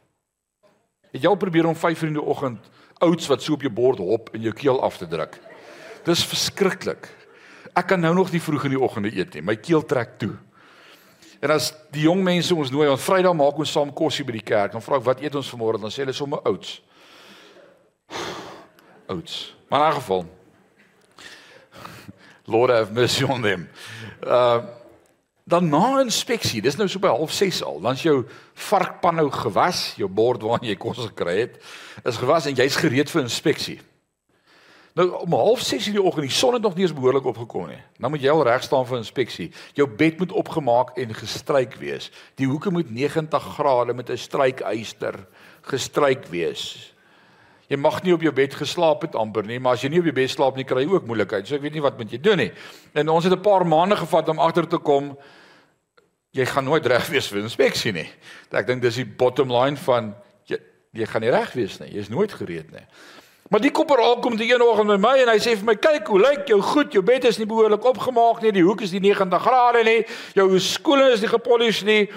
Het 1.13 1.23
jy 1.23 1.31
al 1.31 1.41
probeer 1.41 1.69
om 1.69 1.77
5 1.77 2.03
uur 2.03 2.13
in 2.13 2.19
die 2.19 2.31
oggend 2.35 2.71
oats 3.05 3.29
wat 3.29 3.43
so 3.43 3.55
op 3.55 3.63
jou 3.63 3.73
bord 3.73 4.01
hop 4.01 4.31
in 4.35 4.47
jou 4.47 4.55
keel 4.57 4.81
af 4.83 4.97
te 4.99 5.09
druk? 5.09 5.37
Dis 6.05 6.25
verskriklik. 6.27 7.09
Ek 7.75 7.89
kan 7.91 8.01
nou 8.01 8.15
nog 8.15 8.33
nie 8.33 8.43
vroeg 8.43 8.69
in 8.69 8.77
die 8.77 8.81
oggende 8.81 9.13
eet 9.15 9.35
nie. 9.35 9.43
My 9.43 9.57
keel 9.57 9.85
trek 9.87 10.19
toe. 10.21 10.35
En 11.45 11.53
as 11.53 11.73
die 11.93 12.07
jong 12.07 12.23
mense 12.25 12.55
ons 12.55 12.71
nooi, 12.73 12.87
ons 12.89 13.05
Vrydag 13.05 13.35
maak 13.37 13.59
ons 13.61 13.73
saam 13.73 13.91
kosie 13.93 14.25
by 14.25 14.39
die 14.39 14.47
kerk. 14.47 14.73
Dan 14.73 14.85
vra 14.85 15.01
ek 15.01 15.09
wat 15.09 15.21
eet 15.25 15.35
ons 15.37 15.51
vanmôre? 15.53 15.81
Dan 15.83 15.93
sê 15.93 16.05
hulle 16.05 16.17
sommer 16.17 16.41
oats. 16.49 16.79
Oats. 19.13 19.35
Maar 19.69 19.81
in 19.81 19.93
'n 19.93 20.01
geval 20.01 20.25
Lord 22.53 22.71
have 22.71 22.93
mercy 22.93 23.25
on 23.25 23.43
them. 23.43 23.69
Uh 24.23 24.84
dan 25.45 25.69
na 25.69 26.01
inspeksie, 26.01 26.63
dis 26.65 26.77
nou 26.81 26.89
so 26.89 26.99
by 26.99 27.13
06:30 27.13 27.65
al. 27.67 27.81
Dan's 27.81 28.03
jou 28.03 28.25
varkpan 28.55 29.15
nou 29.21 29.31
gewas, 29.31 29.93
jou 29.97 30.09
bord 30.09 30.43
waarin 30.43 30.71
jy 30.71 30.77
kos 30.81 31.03
gekry 31.05 31.39
het, 31.39 31.59
is 32.05 32.17
gewas 32.17 32.47
en 32.47 32.57
jy's 32.57 32.77
gereed 32.81 33.11
vir 33.11 33.23
inspeksie. 33.23 33.81
Nou 34.95 35.09
om 35.27 35.35
06:30 35.59 35.87
in 35.87 35.93
die 35.99 36.03
oggend, 36.03 36.29
die 36.29 36.31
son 36.31 36.55
het 36.55 36.63
nog 36.63 36.75
nie 36.75 36.87
eens 36.87 36.95
behoorlik 36.95 37.27
opgekom 37.27 37.69
nie. 37.69 37.83
Dan 37.99 38.11
moet 38.11 38.23
jy 38.23 38.31
al 38.31 38.45
reg 38.47 38.63
staan 38.63 38.87
vir 38.87 38.97
inspeksie. 38.99 39.51
Jou 39.75 39.89
bed 39.89 40.19
moet 40.19 40.33
opgemaak 40.33 40.97
en 40.97 41.15
gestryk 41.15 41.75
wees. 41.75 42.11
Die 42.35 42.47
hoeke 42.47 42.71
moet 42.71 42.91
90 42.91 43.43
grade 43.43 43.95
met 43.95 44.11
'n 44.11 44.17
strykyster 44.17 45.27
gestryk 45.63 46.27
wees. 46.31 46.95
Jy 47.69 47.77
mag 47.77 48.03
nie 48.03 48.13
op 48.13 48.23
jou 48.23 48.33
bed 48.33 48.55
geslaap 48.55 49.03
het 49.03 49.15
amper 49.15 49.43
nie, 49.43 49.59
maar 49.59 49.73
as 49.73 49.83
jy 49.83 49.89
nie 49.89 49.99
op 49.99 50.05
jou 50.05 50.15
bed 50.15 50.31
slaap 50.31 50.57
nie, 50.57 50.65
kry 50.65 50.85
jy 50.85 50.91
ook 50.93 51.07
moeilikheid. 51.07 51.47
So 51.49 51.55
ek 51.55 51.63
weet 51.63 51.73
nie 51.73 51.83
wat 51.83 51.97
moet 51.99 52.13
jy 52.13 52.21
doen 52.21 52.37
nie. 52.37 52.53
En 52.95 53.09
ons 53.09 53.25
het 53.25 53.33
'n 53.33 53.41
paar 53.41 53.67
maande 53.67 53.97
gevat 53.97 54.29
om 54.29 54.39
agter 54.39 54.69
te 54.69 54.79
kom 54.79 55.17
jy 56.35 56.47
gaan 56.51 56.67
nooit 56.67 56.87
reg 56.91 57.07
wees 57.13 57.29
vir 57.31 57.45
inspeksie 57.45 57.93
nie. 57.95 58.09
Ek 58.51 58.67
dink 58.67 58.83
dis 58.83 58.99
die 58.99 59.07
bottom 59.07 59.53
line 59.55 59.79
van 59.87 60.13
jy 60.51 60.59
jy 60.95 61.07
gaan 61.11 61.23
nie 61.23 61.35
reg 61.35 61.53
wees 61.55 61.79
nie. 61.81 61.93
Jy's 61.95 62.11
nooit 62.11 62.33
gereed 62.35 62.71
nie. 62.75 62.85
Maar 63.51 63.61
die 63.61 63.73
koperaal 63.75 64.19
kom 64.25 64.37
die 64.39 64.49
een 64.51 64.63
oggend 64.63 64.91
by 64.95 64.99
my 64.99 65.15
en 65.23 65.31
hy 65.31 65.39
sê 65.43 65.55
vir 65.59 65.67
my: 65.69 65.75
"Kyk, 65.79 66.07
hoe 66.11 66.21
lyk 66.21 66.49
jou 66.49 66.61
goed? 66.63 66.93
Jou 66.93 67.03
bed 67.03 67.25
is 67.29 67.39
nie 67.39 67.47
behoorlik 67.47 67.85
opgemaak 67.85 68.43
nie. 68.43 68.53
Die 68.53 68.65
hoek 68.65 68.81
is 68.83 68.93
nie 68.93 69.01
90 69.01 69.43
grade 69.43 69.85
nie. 69.85 70.05
Jou 70.35 70.59
skoene 70.59 71.13
is 71.13 71.21
nie 71.21 71.31
gepolish 71.31 71.83
nie." 71.85 72.09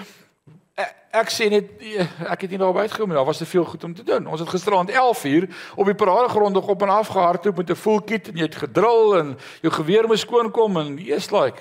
Ek, 0.78 0.94
ek 1.12 1.30
sê 1.30 1.50
net 1.50 1.80
nee, 1.80 2.08
ek 2.30 2.40
het 2.40 2.50
nie 2.50 2.58
daar 2.58 2.74
uitgekom 2.74 3.08
nie. 3.08 3.16
Daar 3.18 3.26
was 3.26 3.38
te 3.38 3.46
veel 3.46 3.64
goed 3.64 3.84
om 3.84 3.94
te 3.94 4.02
doen. 4.02 4.26
Ons 4.26 4.40
het 4.40 4.48
gisterand 4.48 4.90
11uur 4.90 5.48
op 5.76 5.86
die 5.86 5.94
paradegrond 5.94 6.56
op 6.56 6.82
en 6.82 6.88
af 6.88 7.08
gehardloop 7.08 7.56
met 7.56 7.70
'n 7.70 7.74
full 7.74 8.02
kit 8.02 8.28
en 8.28 8.36
jy 8.36 8.46
het 8.46 8.54
gedrul 8.54 9.18
en 9.18 9.38
jou 9.60 9.72
geweer 9.72 10.06
moes 10.06 10.20
skoon 10.20 10.50
kom 10.50 10.76
en 10.76 10.96
jy's 10.96 11.30
like 11.30 11.60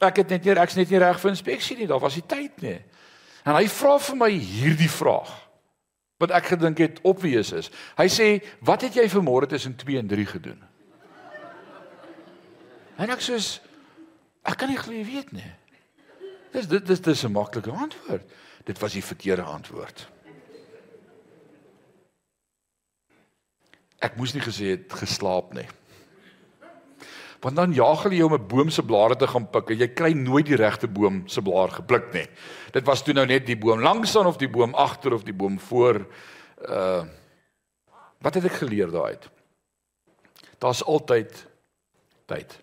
ek 0.00 0.16
het 0.22 0.28
net 0.28 0.44
nie 0.44 0.54
ek's 0.54 0.76
net 0.76 0.90
nie 0.90 1.00
reg 1.00 1.20
vir 1.20 1.30
inspeksie 1.30 1.76
nie. 1.76 1.88
Daar 1.88 2.02
was 2.02 2.16
nie 2.18 2.26
tyd 2.28 2.62
nie. 2.62 2.78
En 3.46 3.54
hy 3.54 3.66
vra 3.70 3.98
vir 4.02 4.16
my 4.16 4.30
hierdie 4.30 4.90
vraag 4.90 5.30
wat 6.20 6.32
ek 6.32 6.54
gedink 6.54 6.80
het 6.80 7.00
obvious 7.04 7.52
is. 7.52 7.70
Hy 7.96 8.08
sê, 8.08 8.44
"Wat 8.60 8.82
het 8.82 8.94
jy 8.94 9.08
vanmôre 9.08 9.46
tussen 9.46 9.76
2 9.76 9.98
en 9.98 10.08
3 10.08 10.26
gedoen?" 10.26 10.62
En 12.98 13.10
ek 13.10 13.20
sê, 13.20 13.60
"Ek 14.44 14.56
kan 14.56 14.68
nie 14.68 14.78
glo 14.78 14.92
jy 14.92 15.04
weet 15.04 15.32
nie." 15.32 15.52
Dis 16.52 16.66
dit 16.66 16.86
dis 16.86 17.00
dis 17.00 17.24
'n 17.24 17.32
maklike 17.32 17.70
antwoord. 17.70 18.24
Dit 18.64 18.78
was 18.78 18.92
die 18.92 19.04
verkeerde 19.04 19.42
antwoord. 19.42 20.08
Ek 23.98 24.16
moes 24.16 24.32
nie 24.32 24.42
gesê 24.42 24.64
het 24.64 24.92
geslaap 24.92 25.52
nie. 25.52 25.66
Want 27.40 27.56
dan 27.56 27.72
jaag 27.72 28.02
hulle 28.02 28.16
jou 28.16 28.30
om 28.30 28.34
'n 28.38 28.46
boom 28.46 28.70
se 28.70 28.82
blare 28.82 29.16
te 29.16 29.26
gaan 29.26 29.50
pik 29.50 29.70
en 29.70 29.78
jy 29.78 29.88
kry 29.88 30.12
nooit 30.12 30.46
die 30.46 30.56
regte 30.56 30.88
boom 30.88 31.22
se 31.28 31.42
blaar 31.42 31.70
gepluk 31.70 32.12
nie. 32.12 32.26
Dit 32.72 32.84
was 32.84 33.02
toe 33.02 33.14
nou 33.14 33.26
net 33.26 33.46
die 33.46 33.56
boom 33.56 33.80
langs 33.80 34.16
aan 34.16 34.26
of 34.26 34.36
die 34.36 34.50
boom 34.50 34.74
agter 34.74 35.12
of 35.12 35.22
die 35.22 35.34
boom 35.34 35.60
voor. 35.60 36.06
Uh 36.68 37.04
Wat 38.18 38.34
het 38.34 38.44
ek 38.44 38.60
geleer 38.62 38.90
daaruit? 38.90 39.28
Daar's 40.58 40.82
altyd 40.82 41.46
tyd. 42.26 42.56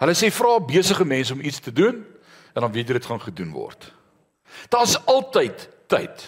Hulle 0.00 0.14
sê 0.16 0.30
vra 0.34 0.56
besige 0.64 1.04
mense 1.04 1.32
om 1.32 1.40
iets 1.44 1.60
te 1.60 1.72
doen 1.72 2.00
en 2.54 2.60
dan 2.64 2.72
weet 2.72 2.88
jy 2.88 2.96
dit 2.98 3.06
gaan 3.06 3.20
gedoen 3.22 3.52
word. 3.52 3.92
Daar's 4.72 4.96
altyd 5.06 5.68
tyd. 5.86 6.24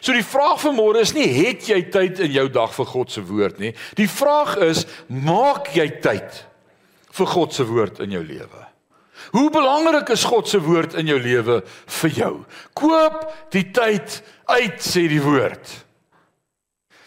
So 0.00 0.12
die 0.12 0.26
vraag 0.26 0.60
vir 0.62 0.74
môre 0.76 1.04
is 1.04 1.14
nie 1.16 1.28
het 1.28 1.68
jy 1.68 1.80
tyd 1.92 2.20
in 2.24 2.34
jou 2.34 2.48
dag 2.52 2.74
vir 2.74 2.88
God 2.90 3.14
se 3.14 3.24
woord 3.24 3.60
nie. 3.62 3.72
Die 3.98 4.08
vraag 4.10 4.56
is 4.66 4.84
maak 5.08 5.72
jy 5.76 5.88
tyd 6.04 6.44
vir 7.14 7.32
God 7.34 7.54
se 7.54 7.66
woord 7.68 8.02
in 8.04 8.16
jou 8.16 8.22
lewe? 8.24 8.64
Hoe 9.34 9.48
belangrik 9.50 10.10
is 10.14 10.26
God 10.28 10.48
se 10.50 10.60
woord 10.62 10.94
in 11.00 11.08
jou 11.10 11.18
lewe 11.18 11.60
vir 12.00 12.14
jou? 12.18 12.34
Koop 12.76 13.24
die 13.54 13.66
tyd 13.74 14.20
uit 14.50 14.84
sê 14.84 15.06
die 15.10 15.22
woord. 15.22 15.64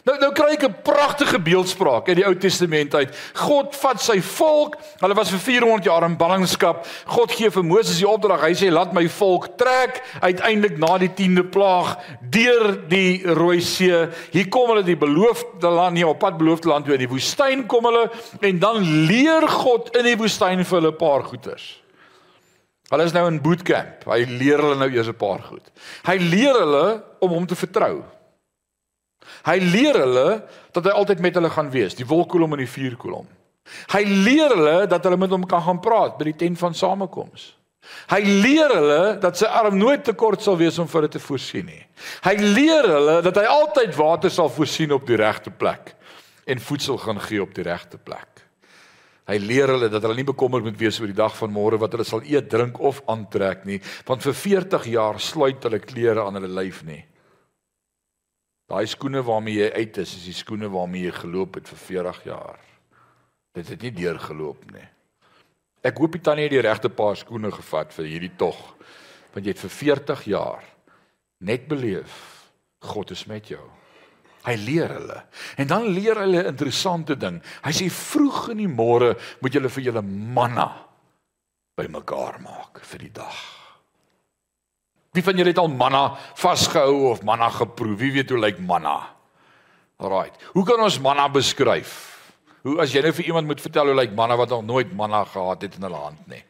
Nou 0.08 0.16
nou 0.22 0.30
kry 0.32 0.54
ek 0.56 0.64
'n 0.64 0.82
pragtige 0.88 1.40
beeldspraak 1.40 2.08
uit 2.08 2.16
die 2.16 2.26
Ou 2.26 2.36
Testament 2.36 2.96
uit. 2.96 3.12
God 3.34 3.76
vat 3.76 4.00
sy 4.02 4.22
volk, 4.22 4.78
hulle 5.02 5.14
was 5.14 5.30
vir 5.30 5.40
400 5.40 5.84
jaar 5.84 6.04
in 6.04 6.16
ballingskap. 6.16 6.86
God 7.06 7.32
gee 7.32 7.50
vir 7.52 7.64
Moses 7.64 7.98
die 7.98 8.08
opdrag. 8.08 8.42
Hy 8.42 8.54
sê 8.54 8.72
laat 8.72 8.94
my 8.94 9.08
volk 9.10 9.58
trek 9.58 10.02
uiteindelik 10.22 10.78
na 10.78 10.98
die 10.98 11.10
10de 11.10 11.44
plaag 11.44 11.98
deur 12.22 12.88
die 12.88 13.22
Rooi 13.26 13.60
See. 13.60 14.08
Hier 14.32 14.48
kom 14.48 14.70
hulle 14.70 14.84
die 14.84 14.96
beloofde 14.96 15.68
land, 15.68 15.94
nie 15.94 16.08
op 16.08 16.20
pad 16.20 16.38
beloofde 16.38 16.70
land 16.70 16.86
toe 16.86 16.94
in 16.94 17.04
die 17.04 17.10
woestyn 17.10 17.68
kom 17.68 17.84
hulle 17.84 18.10
en 18.42 18.60
dan 18.60 19.06
leer 19.08 19.48
God 19.48 19.96
in 19.98 20.06
die 20.06 20.16
woestyn 20.16 20.64
vir 20.64 20.80
hulle 20.80 20.92
'n 20.92 20.98
paar 20.98 21.24
goeters. 21.24 21.82
Hulle 22.90 23.04
is 23.04 23.12
nou 23.12 23.28
in 23.28 23.42
bootcamp. 23.42 24.06
Hy 24.06 24.24
leer 24.24 24.58
hulle 24.58 24.76
nou 24.76 24.90
eers 24.90 25.10
'n 25.10 25.18
paar 25.18 25.42
goed. 25.42 25.70
Hy 26.06 26.16
leer 26.16 26.54
hulle 26.54 27.04
om 27.20 27.30
hom 27.30 27.46
te 27.46 27.56
vertrou. 27.56 28.04
Hy 29.48 29.58
leer 29.64 30.00
hulle 30.04 30.30
dat 30.76 30.86
hy 30.86 30.94
altyd 30.96 31.22
met 31.24 31.36
hulle 31.40 31.52
gaan 31.54 31.72
wees, 31.74 31.96
die 31.98 32.08
wolkkolom 32.08 32.56
en 32.56 32.64
die 32.64 32.72
vuurkolom. 32.72 33.28
Hy 33.92 34.04
leer 34.08 34.56
hulle 34.56 34.78
dat 34.88 35.04
hulle 35.04 35.20
met 35.20 35.34
hom 35.34 35.46
kan 35.50 35.64
gaan 35.66 35.82
praat 35.84 36.18
by 36.20 36.30
die 36.30 36.40
tent 36.46 36.60
van 36.60 36.76
samekoms. 36.78 37.54
Hy 38.12 38.20
leer 38.24 38.72
hulle 38.76 39.04
dat 39.24 39.40
sy 39.40 39.48
arm 39.48 39.78
nooit 39.80 40.04
te 40.04 40.16
kort 40.18 40.44
sal 40.44 40.58
wees 40.60 40.78
om 40.80 40.88
vir 40.90 41.02
hulle 41.02 41.12
te 41.12 41.24
voorsien 41.24 41.68
nie. 41.68 41.84
Hy 42.26 42.36
leer 42.42 42.88
hulle 42.98 43.20
dat 43.26 43.40
hy 43.40 43.46
altyd 43.48 43.96
water 43.96 44.34
sal 44.34 44.52
voorsien 44.52 44.92
op 44.96 45.08
die 45.08 45.20
regte 45.20 45.52
plek 45.52 45.94
en 46.48 46.64
voedsel 46.64 47.00
gaan 47.04 47.20
gee 47.24 47.42
op 47.44 47.54
die 47.56 47.66
regte 47.68 48.00
plek. 48.00 48.44
Hy 49.28 49.36
leer 49.44 49.74
hulle 49.74 49.90
dat 49.92 50.06
hulle 50.06 50.16
nie 50.16 50.28
bekommerd 50.28 50.64
moet 50.64 50.80
wees 50.80 51.02
oor 51.02 51.10
die 51.12 51.18
dag 51.18 51.34
van 51.36 51.52
môre 51.52 51.80
wat 51.82 51.92
hulle 51.96 52.06
sal 52.08 52.24
eet, 52.24 52.48
drink 52.48 52.80
of 52.80 53.02
aantrek 53.12 53.66
nie, 53.68 53.82
want 54.08 54.24
vir 54.24 54.36
40 54.40 54.88
jaar 54.94 55.20
sluit 55.20 55.68
hulle 55.68 55.82
klere 55.84 56.24
aan 56.24 56.40
hulle 56.40 56.52
lyf 56.62 56.80
nie. 56.88 57.02
Daai 58.68 58.88
skoene 58.88 59.22
waarmee 59.24 59.62
jy 59.62 59.70
uit 59.72 59.98
is, 60.04 60.14
is 60.20 60.26
die 60.28 60.36
skoene 60.36 60.68
waarmee 60.70 61.08
jy 61.08 61.14
geloop 61.16 61.56
het 61.56 61.70
vir 61.72 61.80
40 61.80 62.24
jaar. 62.28 62.60
Dit 63.56 63.70
het 63.72 63.82
nie 63.82 63.94
deurgeloop 63.96 64.66
nie. 64.74 64.88
Ek 65.88 66.00
hoop 66.02 66.18
jy 66.18 66.22
tannie 66.26 66.48
het 66.50 66.56
die 66.56 66.66
regte 66.66 66.92
paar 66.92 67.16
skoene 67.16 67.52
gevat 67.54 67.94
vir 67.96 68.10
hierdie 68.12 68.34
tog. 68.38 68.60
Want 69.32 69.46
jy 69.46 69.54
het 69.54 69.64
vir 69.64 69.72
40 69.72 70.26
jaar 70.34 70.66
net 71.48 71.68
beleef 71.70 72.18
God 72.84 73.12
is 73.16 73.24
met 73.30 73.48
jou. 73.50 73.64
Hy 74.48 74.56
leer 74.60 74.92
hulle. 74.98 75.22
En 75.60 75.68
dan 75.68 75.88
leer 75.92 76.20
hulle 76.20 76.44
'n 76.44 76.52
interessante 76.54 77.16
ding. 77.16 77.42
Hy 77.64 77.72
sê 77.72 77.90
vroeg 77.90 78.50
in 78.52 78.58
die 78.58 78.68
môre 78.68 79.16
moet 79.42 79.54
julle 79.54 79.70
vir 79.70 79.84
julle 79.84 80.02
manna 80.02 80.88
bymekaar 81.76 82.42
maak 82.42 82.80
vir 82.84 83.00
die 83.00 83.12
dag. 83.12 83.57
Wie 85.18 85.26
van 85.26 85.40
julle 85.40 85.50
het 85.50 85.58
al 85.58 85.72
manna 85.74 86.12
vasgehou 86.38 87.08
of 87.10 87.24
manna 87.26 87.50
geproe? 87.50 87.96
Wie 87.98 88.12
weet 88.14 88.30
hoe 88.30 88.38
lyk 88.38 88.60
manna? 88.62 89.00
Alraai. 89.98 90.30
Hoe 90.54 90.66
kan 90.66 90.84
ons 90.86 91.00
manna 91.02 91.26
beskryf? 91.34 91.96
Hoe 92.62 92.76
as 92.84 92.94
jy 92.94 93.02
nou 93.02 93.14
vir 93.18 93.32
iemand 93.32 93.50
moet 93.50 93.64
vertel 93.64 93.90
hoe 93.90 93.96
lyk 93.98 94.14
manna 94.14 94.38
wat 94.38 94.54
nog 94.54 94.68
nooit 94.68 94.92
manna 94.94 95.24
gehad 95.26 95.66
het 95.66 95.80
in 95.80 95.88
hulle 95.88 96.04
hand 96.04 96.28
nie. 96.30 96.44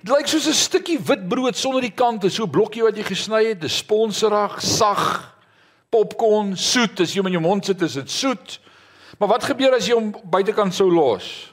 Dit 0.00 0.10
lyk 0.16 0.26
soos 0.32 0.48
'n 0.48 0.56
stukkie 0.56 0.98
witbrood 0.98 1.56
sonder 1.56 1.82
die 1.82 1.94
kante, 1.94 2.30
so 2.30 2.42
'n 2.44 2.50
blokkie 2.50 2.82
wat 2.82 2.96
jy 2.96 3.04
gesny 3.04 3.44
het, 3.44 3.60
dis 3.60 3.76
sponserig, 3.76 4.60
sag, 4.62 5.34
popcorn, 5.90 6.56
soet, 6.56 7.00
as 7.00 7.12
jy 7.12 7.20
hom 7.20 7.26
in 7.26 7.38
jou 7.38 7.42
mond 7.42 7.64
sit 7.64 7.82
is 7.82 7.94
dit 7.94 8.10
soet. 8.10 8.58
Maar 9.18 9.28
wat 9.28 9.44
gebeur 9.44 9.74
as 9.76 9.86
jy 9.86 9.94
hom 9.94 10.14
buitekant 10.24 10.74
sou 10.74 10.90
los? 10.90 11.52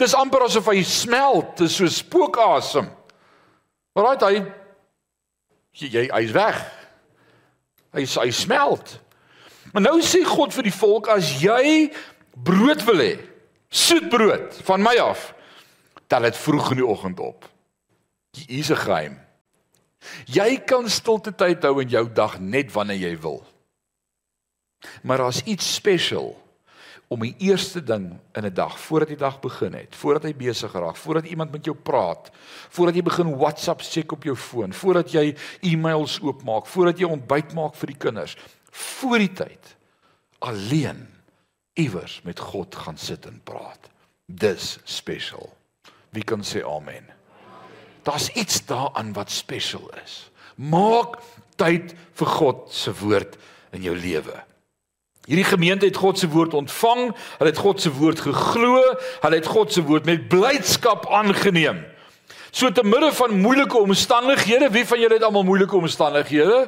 Dis 0.00 0.16
amper 0.16 0.46
asof 0.46 0.70
hy 0.72 0.80
smelt, 0.86 1.58
dis 1.60 1.76
so 1.76 1.88
spookasem. 1.92 2.88
Maar 3.92 4.06
raai 4.06 4.24
hy 4.24 5.90
jy 5.90 6.06
hy's 6.08 6.32
weg. 6.34 6.60
Hy 7.94 8.06
hy 8.06 8.30
smelt. 8.34 8.96
Maar 9.74 9.84
nou 9.84 9.98
sê 10.02 10.22
God 10.26 10.54
vir 10.56 10.66
die 10.70 10.74
volk 10.74 11.10
as 11.12 11.34
jy 11.42 11.90
brood 12.32 12.82
wil 12.88 13.02
hê, 13.02 13.12
soet 13.70 14.08
brood 14.10 14.56
van 14.66 14.82
my 14.82 14.96
af, 15.02 15.30
tel 16.10 16.26
dit 16.26 16.38
vroeg 16.38 16.72
in 16.72 16.80
die 16.80 16.86
oggend 16.86 17.20
op. 17.22 17.46
Hier's 18.48 18.70
'n 18.70 18.82
geheim. 18.86 19.16
Jy 20.26 20.56
kan 20.64 20.88
stilte 20.88 21.32
tyd 21.32 21.62
hou 21.62 21.80
in 21.82 21.88
jou 21.88 22.08
dag 22.08 22.38
net 22.40 22.72
wanneer 22.72 22.96
jy 22.96 23.20
wil. 23.20 23.44
Maar 25.02 25.18
daar's 25.18 25.42
iets 25.44 25.74
spesiaal 25.74 26.34
om 27.10 27.24
die 27.26 27.34
eerste 27.42 27.82
ding 27.82 28.12
in 28.38 28.44
'n 28.46 28.54
dag 28.54 28.78
voordat 28.78 29.08
die 29.08 29.16
dag 29.16 29.40
begin 29.40 29.74
het, 29.74 29.96
voordat 29.96 30.22
hy 30.22 30.34
besig 30.34 30.72
raak, 30.72 30.96
voordat 30.96 31.26
iemand 31.26 31.50
met 31.50 31.64
jou 31.64 31.76
praat, 31.76 32.30
voordat 32.68 32.94
jy 32.94 33.02
begin 33.02 33.36
WhatsApp 33.36 33.82
check 33.82 34.12
op 34.12 34.22
jou 34.22 34.36
foon, 34.36 34.72
voordat 34.72 35.10
jy 35.10 35.36
e-mails 35.60 36.20
oopmaak, 36.22 36.66
voordat 36.66 36.98
jy 36.98 37.04
ontbyt 37.04 37.54
maak 37.54 37.74
vir 37.74 37.86
die 37.86 37.96
kinders, 37.96 38.36
voor 38.70 39.18
die 39.18 39.32
tyd 39.32 39.76
alleen 40.38 41.08
iewers 41.74 42.20
met 42.22 42.38
God 42.38 42.74
gaan 42.74 42.98
sit 42.98 43.26
en 43.26 43.40
praat. 43.44 43.90
Dis 44.26 44.78
spesiaal. 44.84 45.50
Wie 46.10 46.24
kan 46.24 46.42
sê 46.42 46.62
amen? 46.62 47.04
Daar's 48.02 48.30
iets 48.38 48.66
daaraan 48.66 49.12
wat 49.12 49.30
spesiaal 49.30 49.90
is. 50.04 50.30
Maak 50.56 51.18
tyd 51.56 51.94
vir 52.14 52.26
God 52.26 52.72
se 52.72 52.92
woord 52.92 53.36
in 53.72 53.82
jou 53.82 53.96
lewe. 53.96 54.44
Hierdie 55.30 55.46
gemeente 55.46 55.86
het 55.86 55.96
God 55.96 56.18
se 56.18 56.26
woord 56.28 56.54
ontvang, 56.58 57.12
hulle 57.38 57.50
het 57.52 57.58
God 57.62 57.78
se 57.78 57.92
woord 57.94 58.18
geglo, 58.24 58.80
hulle 59.22 59.38
het 59.38 59.46
God 59.46 59.70
se 59.70 59.84
woord 59.86 60.08
met 60.08 60.26
blydskap 60.32 61.06
aangeneem. 61.06 61.84
So 62.50 62.72
te 62.74 62.82
midde 62.82 63.12
van 63.14 63.36
moeilike 63.38 63.78
omstandighede, 63.78 64.72
wie 64.74 64.82
van 64.86 64.98
julle 64.98 65.20
het 65.20 65.26
almal 65.28 65.46
moeilike 65.46 65.76
omstandighede? 65.78 66.64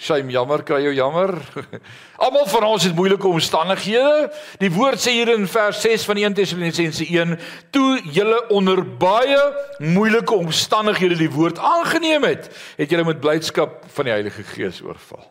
Shame, 0.00 0.32
jammer, 0.32 0.60
kry 0.64 0.82
jou 0.84 0.92
jammer. 0.96 1.34
Almal 2.24 2.46
van 2.48 2.64
ons 2.68 2.84
het 2.84 2.94
moeilike 2.96 3.28
omstandighede. 3.28 4.30
Die 4.60 4.70
woord 4.72 5.00
sê 5.00 5.16
hier 5.16 5.32
in 5.32 5.48
vers 5.48 5.80
6 5.84 6.04
van 6.08 6.20
1 6.20 6.36
Tessalonisense 6.36 7.04
1, 7.04 7.36
toe 7.72 7.98
julle 8.12 8.44
onder 8.52 8.84
baie 8.84 9.40
moeilike 9.80 10.36
omstandighede 10.36 11.20
die 11.20 11.32
woord 11.32 11.60
aangeneem 11.60 12.28
het, 12.28 12.48
het 12.80 12.92
julle 12.92 13.08
met 13.08 13.20
blydskap 13.24 13.84
van 13.92 14.08
die 14.08 14.18
Heilige 14.18 14.48
Gees 14.52 14.80
oorval. 14.84 15.29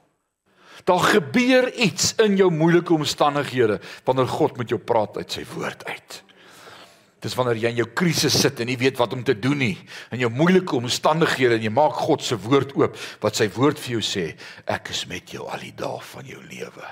Daar 0.89 1.06
gebeur 1.06 1.67
iets 1.78 2.15
in 2.17 2.34
jou 2.39 2.49
moeilike 2.49 2.95
omstandighede 2.95 3.78
wanneer 4.08 4.28
God 4.28 4.58
met 4.58 4.71
jou 4.73 4.80
praat 4.82 5.19
uit 5.21 5.36
sy 5.38 5.43
woord 5.54 5.86
uit. 5.86 6.15
Dis 7.21 7.36
wanneer 7.36 7.60
jy 7.60 7.71
in 7.73 7.82
jou 7.82 7.89
krisis 7.99 8.38
sit 8.41 8.62
en 8.63 8.69
nie 8.71 8.80
weet 8.80 8.97
wat 8.97 9.13
om 9.13 9.21
te 9.28 9.36
doen 9.38 9.60
nie, 9.60 9.75
in 10.15 10.23
jou 10.23 10.32
moeilike 10.34 10.78
omstandighede 10.78 11.60
en 11.60 11.67
jy 11.67 11.73
maak 11.75 11.99
God 12.08 12.23
se 12.25 12.39
woord 12.39 12.71
oop 12.80 12.97
wat 13.21 13.38
sy 13.38 13.49
woord 13.54 13.82
vir 13.84 13.97
jou 13.97 14.06
sê, 14.08 14.25
ek 14.65 14.89
is 14.95 15.04
met 15.12 15.36
jou 15.36 15.45
al 15.52 15.62
die 15.62 15.75
dae 15.78 15.99
van 16.13 16.32
jou 16.32 16.41
lewe. 16.47 16.89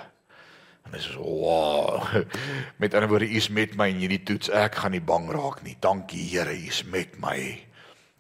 En 0.87 0.93
dis 0.93 1.07
so, 1.15 1.23
wow. 1.23 2.03
Met 2.81 2.93
ander 2.95 3.09
woorde, 3.11 3.27
U 3.27 3.39
is 3.39 3.49
met 3.51 3.73
my 3.75 3.89
in 3.91 4.03
hierdie 4.05 4.21
toets. 4.23 4.47
Ek 4.55 4.77
gaan 4.79 4.93
nie 4.95 5.03
bang 5.03 5.25
raak 5.35 5.59
nie. 5.65 5.75
Dankie 5.83 6.21
Here, 6.29 6.53
U 6.53 6.69
is 6.69 6.85
met 6.87 7.17
my. 7.19 7.66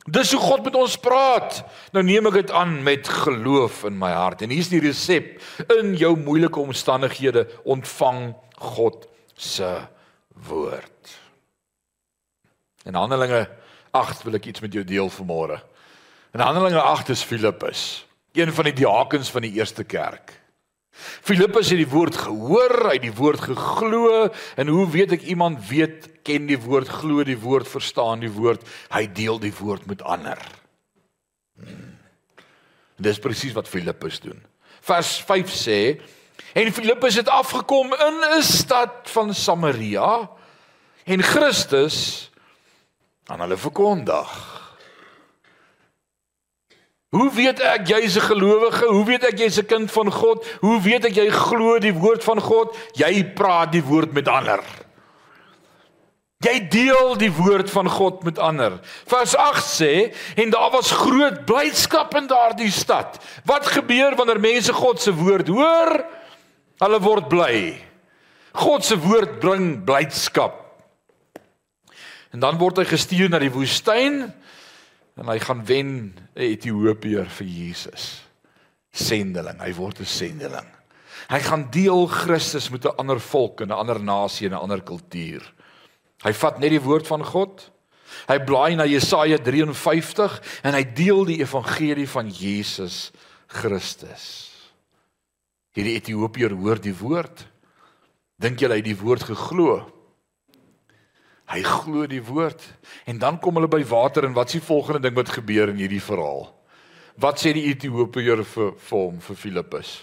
Dis 0.07 0.31
hoe 0.31 0.39
God 0.39 0.63
met 0.63 0.75
ons 0.79 0.95
praat. 1.03 1.59
Nou 1.91 2.03
neem 2.05 2.29
ek 2.29 2.39
dit 2.39 2.51
aan 2.55 2.77
met 2.85 3.09
geloof 3.11 3.83
in 3.89 3.97
my 3.99 4.13
hart. 4.15 4.45
En 4.45 4.53
hier's 4.55 4.71
die 4.71 4.79
resep 4.83 5.35
in 5.75 5.95
jou 5.99 6.13
moeilike 6.15 6.61
omstandighede 6.63 7.43
ontvang 7.67 8.31
God 8.71 9.07
se 9.35 9.67
woord. 10.47 11.15
In 12.87 12.95
Handelinge 12.95 13.49
8 13.91 14.23
wil 14.23 14.39
ek 14.39 14.47
iets 14.53 14.63
met 14.63 14.73
jou 14.73 14.85
deel 14.87 15.11
vanmôre. 15.11 15.59
In 16.35 16.43
Handelinge 16.43 16.79
8 16.79 17.11
is 17.11 17.23
Filippus, 17.25 18.05
een 18.37 18.53
van 18.53 18.69
die 18.69 18.77
diakens 18.79 19.31
van 19.33 19.43
die 19.43 19.57
eerste 19.59 19.83
kerk. 19.83 20.31
Filippus 20.97 21.69
het 21.69 21.81
die 21.81 21.89
woord 21.89 22.15
gehoor, 22.17 22.73
hy 22.87 22.95
het 22.95 23.05
die 23.05 23.13
woord 23.13 23.43
geglo 23.43 24.29
en 24.57 24.71
hoe 24.71 24.87
weet 24.89 25.17
ek 25.19 25.27
iemand 25.29 25.61
weet 25.69 26.07
ken 26.27 26.47
die 26.49 26.59
woord, 26.59 26.91
glo 27.01 27.23
die 27.23 27.39
woord, 27.39 27.69
verstaan 27.71 28.23
die 28.25 28.31
woord, 28.31 28.65
hy 28.91 29.05
deel 29.07 29.39
die 29.39 29.53
woord 29.55 29.87
met 29.89 30.03
ander. 30.03 30.41
Hmm. 31.57 31.95
Dis 32.97 33.21
presies 33.21 33.53
wat 33.53 33.69
Filippus 33.69 34.19
doen. 34.23 34.39
Vers 34.81 35.17
5 35.27 35.53
sê 35.53 35.79
en 36.57 36.71
Filippus 36.73 37.19
het 37.19 37.29
afgekom 37.29 37.93
in 37.93 38.15
'n 38.37 38.43
stad 38.43 39.09
van 39.13 39.33
Samaria 39.33 40.29
en 41.05 41.23
Christus 41.23 42.29
aan 43.27 43.39
hulle 43.39 43.57
verkondig. 43.57 44.31
Hoe 47.09 47.31
weet 47.33 47.59
ek 47.59 47.87
jy's 47.87 48.17
'n 48.17 48.27
gelowige? 48.29 48.85
Hoe 48.85 49.05
weet 49.05 49.23
ek 49.23 49.37
jy's 49.39 49.59
'n 49.59 49.65
kind 49.65 49.91
van 49.91 50.11
God? 50.11 50.45
Hoe 50.59 50.81
weet 50.81 51.05
ek 51.05 51.15
jy 51.15 51.29
glo 51.29 51.79
die 51.79 51.93
woord 51.93 52.23
van 52.23 52.39
God? 52.39 52.75
Jy 52.93 53.23
praat 53.33 53.71
die 53.71 53.83
woord 53.83 54.13
met 54.13 54.27
ander. 54.27 54.86
Jy 56.45 56.59
deel 56.69 57.15
die 57.17 57.31
woord 57.33 57.71
van 57.73 57.87
God 57.89 58.21
met 58.27 58.37
ander. 58.37 58.75
Vers 59.09 59.33
8 59.33 59.63
sê 59.65 59.93
en 60.37 60.51
daar 60.53 60.69
was 60.75 60.93
groot 60.93 61.39
blydskap 61.49 62.13
in 62.19 62.29
daardie 62.29 62.71
stad. 62.71 63.17
Wat 63.49 63.65
gebeur 63.73 64.13
wanneer 64.19 64.39
mense 64.39 64.73
God 64.73 65.01
se 65.01 65.13
woord 65.17 65.49
hoor? 65.49 66.03
Hulle 66.77 66.99
word 67.01 67.29
bly. 67.31 67.57
God 68.53 68.85
se 68.85 68.99
woord 69.01 69.39
bring 69.41 69.79
blydskap. 69.85 70.61
En 72.33 72.43
dan 72.43 72.61
word 72.61 72.83
hy 72.83 72.85
gestuur 72.85 73.33
na 73.33 73.41
die 73.41 73.53
woestyn 73.53 74.27
en 75.17 75.29
hy 75.31 75.39
gaan 75.41 75.65
wen 75.65 76.13
'n 76.37 76.41
Ethiopiër 76.53 77.25
vir 77.25 77.47
Jesus. 77.47 78.21
Sendeling, 78.93 79.57
hy 79.57 79.73
word 79.73 79.99
'n 80.01 80.05
sendeling. 80.05 80.69
Hy 81.29 81.39
gaan 81.39 81.67
deel 81.71 82.05
Christus 82.05 82.69
met 82.69 82.85
'n 82.85 82.97
ander 82.97 83.19
volk 83.19 83.61
en 83.61 83.69
'n 83.69 83.79
ander 83.81 83.99
nasie 83.99 84.47
en 84.47 84.53
'n 84.53 84.61
ander 84.61 84.81
kultuur. 84.81 85.41
Hy 86.25 86.33
vat 86.33 86.61
net 86.61 86.73
die 86.73 86.81
woord 86.81 87.07
van 87.09 87.25
God. 87.25 87.61
Hy 88.27 88.37
blaai 88.43 88.75
na 88.79 88.87
Jesaja 88.89 89.37
53 89.43 90.39
en 90.65 90.77
hy 90.77 90.83
deel 90.97 91.23
die 91.29 91.41
evangelie 91.43 92.07
van 92.09 92.31
Jesus 92.33 93.11
Christus. 93.51 94.25
Hierdie 95.77 95.97
Ethiopiër 95.99 96.55
hoor 96.57 96.81
die 96.81 96.95
woord. 96.97 97.43
Dink 98.41 98.61
jy 98.61 98.69
hy 98.71 98.79
het 98.81 98.87
die 98.87 98.97
woord 98.97 99.27
geglo? 99.29 99.77
Hy 101.47 101.61
glo 101.63 102.07
die 102.09 102.23
woord 102.23 102.63
en 103.07 103.21
dan 103.21 103.37
kom 103.39 103.55
hulle 103.59 103.69
by 103.71 103.83
water 103.87 104.25
en 104.27 104.35
wat 104.35 104.51
is 104.51 104.57
die 104.57 104.67
volgende 104.67 105.05
ding 105.05 105.15
wat 105.15 105.31
gebeur 105.37 105.71
in 105.71 105.79
hierdie 105.79 106.03
verhaal? 106.03 106.49
Wat 107.17 107.39
sê 107.41 107.53
die 107.55 107.69
Ethiopiër 107.71 108.43
vir 108.45 108.73
vir 108.75 108.97
hom 108.97 109.21
vir 109.23 109.39
Filippus? 109.39 109.93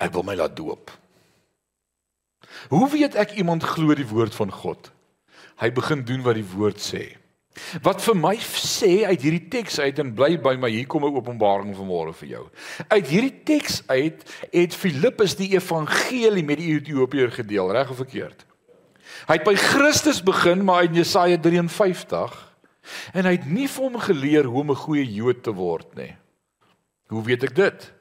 Ek 0.00 0.14
wil 0.14 0.24
my 0.26 0.38
laat 0.38 0.56
doop. 0.56 0.90
Hoe 2.72 2.88
weet 2.90 3.18
ek 3.20 3.36
iemand 3.38 3.66
glo 3.68 3.94
die 3.94 4.08
woord 4.08 4.34
van 4.34 4.50
God? 4.54 4.90
Hy 5.60 5.70
begin 5.76 6.04
doen 6.04 6.22
wat 6.24 6.38
die 6.38 6.46
woord 6.54 6.80
sê. 6.80 7.20
Wat 7.84 8.00
vir 8.00 8.16
my 8.16 8.34
sê 8.40 9.02
uit 9.04 9.20
hierdie 9.20 9.48
teks 9.52 9.78
uit 9.82 9.98
en 10.00 10.12
bly 10.16 10.36
by 10.40 10.54
my 10.56 10.70
hier 10.70 10.86
kom 10.88 11.04
'n 11.04 11.16
openbaring 11.16 11.74
vanmôre 11.76 12.14
vir 12.14 12.28
jou. 12.28 12.44
Uit 12.88 13.06
hierdie 13.06 13.42
teks 13.44 13.82
uit 13.88 14.22
het 14.52 14.74
Filippus 14.74 15.36
die 15.36 15.52
evangelie 15.54 16.44
met 16.44 16.58
die 16.58 16.72
Ethiopiër 16.78 17.30
gedeel, 17.30 17.72
reg 17.72 17.90
of 17.90 17.96
verkeerd? 17.96 18.46
Hy 19.28 19.36
het 19.36 19.44
by 19.44 19.54
Christus 19.54 20.22
begin 20.22 20.64
maar 20.64 20.84
in 20.84 20.94
Jesaja 20.94 21.36
53 21.36 22.38
en 23.12 23.24
hy 23.24 23.32
het 23.36 23.46
nie 23.46 23.68
vir 23.68 23.84
hom 23.84 23.98
geleer 23.98 24.44
hoe 24.44 24.60
om 24.60 24.70
'n 24.70 24.84
goeie 24.86 25.04
Jood 25.04 25.42
te 25.42 25.52
word 25.52 25.94
nie. 25.96 26.16
Hoe 27.08 27.22
weet 27.22 27.44
ek 27.44 27.54
dit? 27.54 27.92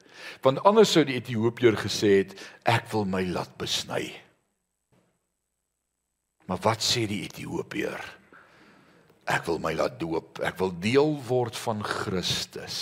Want 0.42 0.64
anders 0.64 0.92
sou 0.92 1.04
die 1.04 1.18
Ethiopiër 1.18 1.76
gesê 1.76 2.24
het 2.24 2.40
ek 2.64 2.92
wil 2.92 3.06
my 3.06 3.26
laat 3.26 3.58
besny. 3.58 4.14
Maar 6.50 6.62
wat 6.66 6.82
sê 6.82 7.06
die 7.06 7.22
Ethiopiër? 7.28 8.02
Ek 9.30 9.46
wil 9.46 9.60
my 9.62 9.76
laat 9.78 10.00
doop. 10.02 10.42
Ek 10.42 10.58
wil 10.58 10.72
deel 10.82 11.14
word 11.28 11.58
van 11.62 11.84
Christus. 11.86 12.80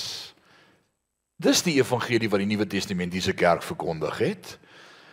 Dis 1.38 1.65
die 1.65 1.75
evangelie 1.82 2.30
wat 2.32 2.41
die 2.41 2.47
Nuwe 2.49 2.65
Testamentiese 2.69 3.36
kerk 3.38 3.65
verkondig 3.67 4.23
het. 4.23 4.53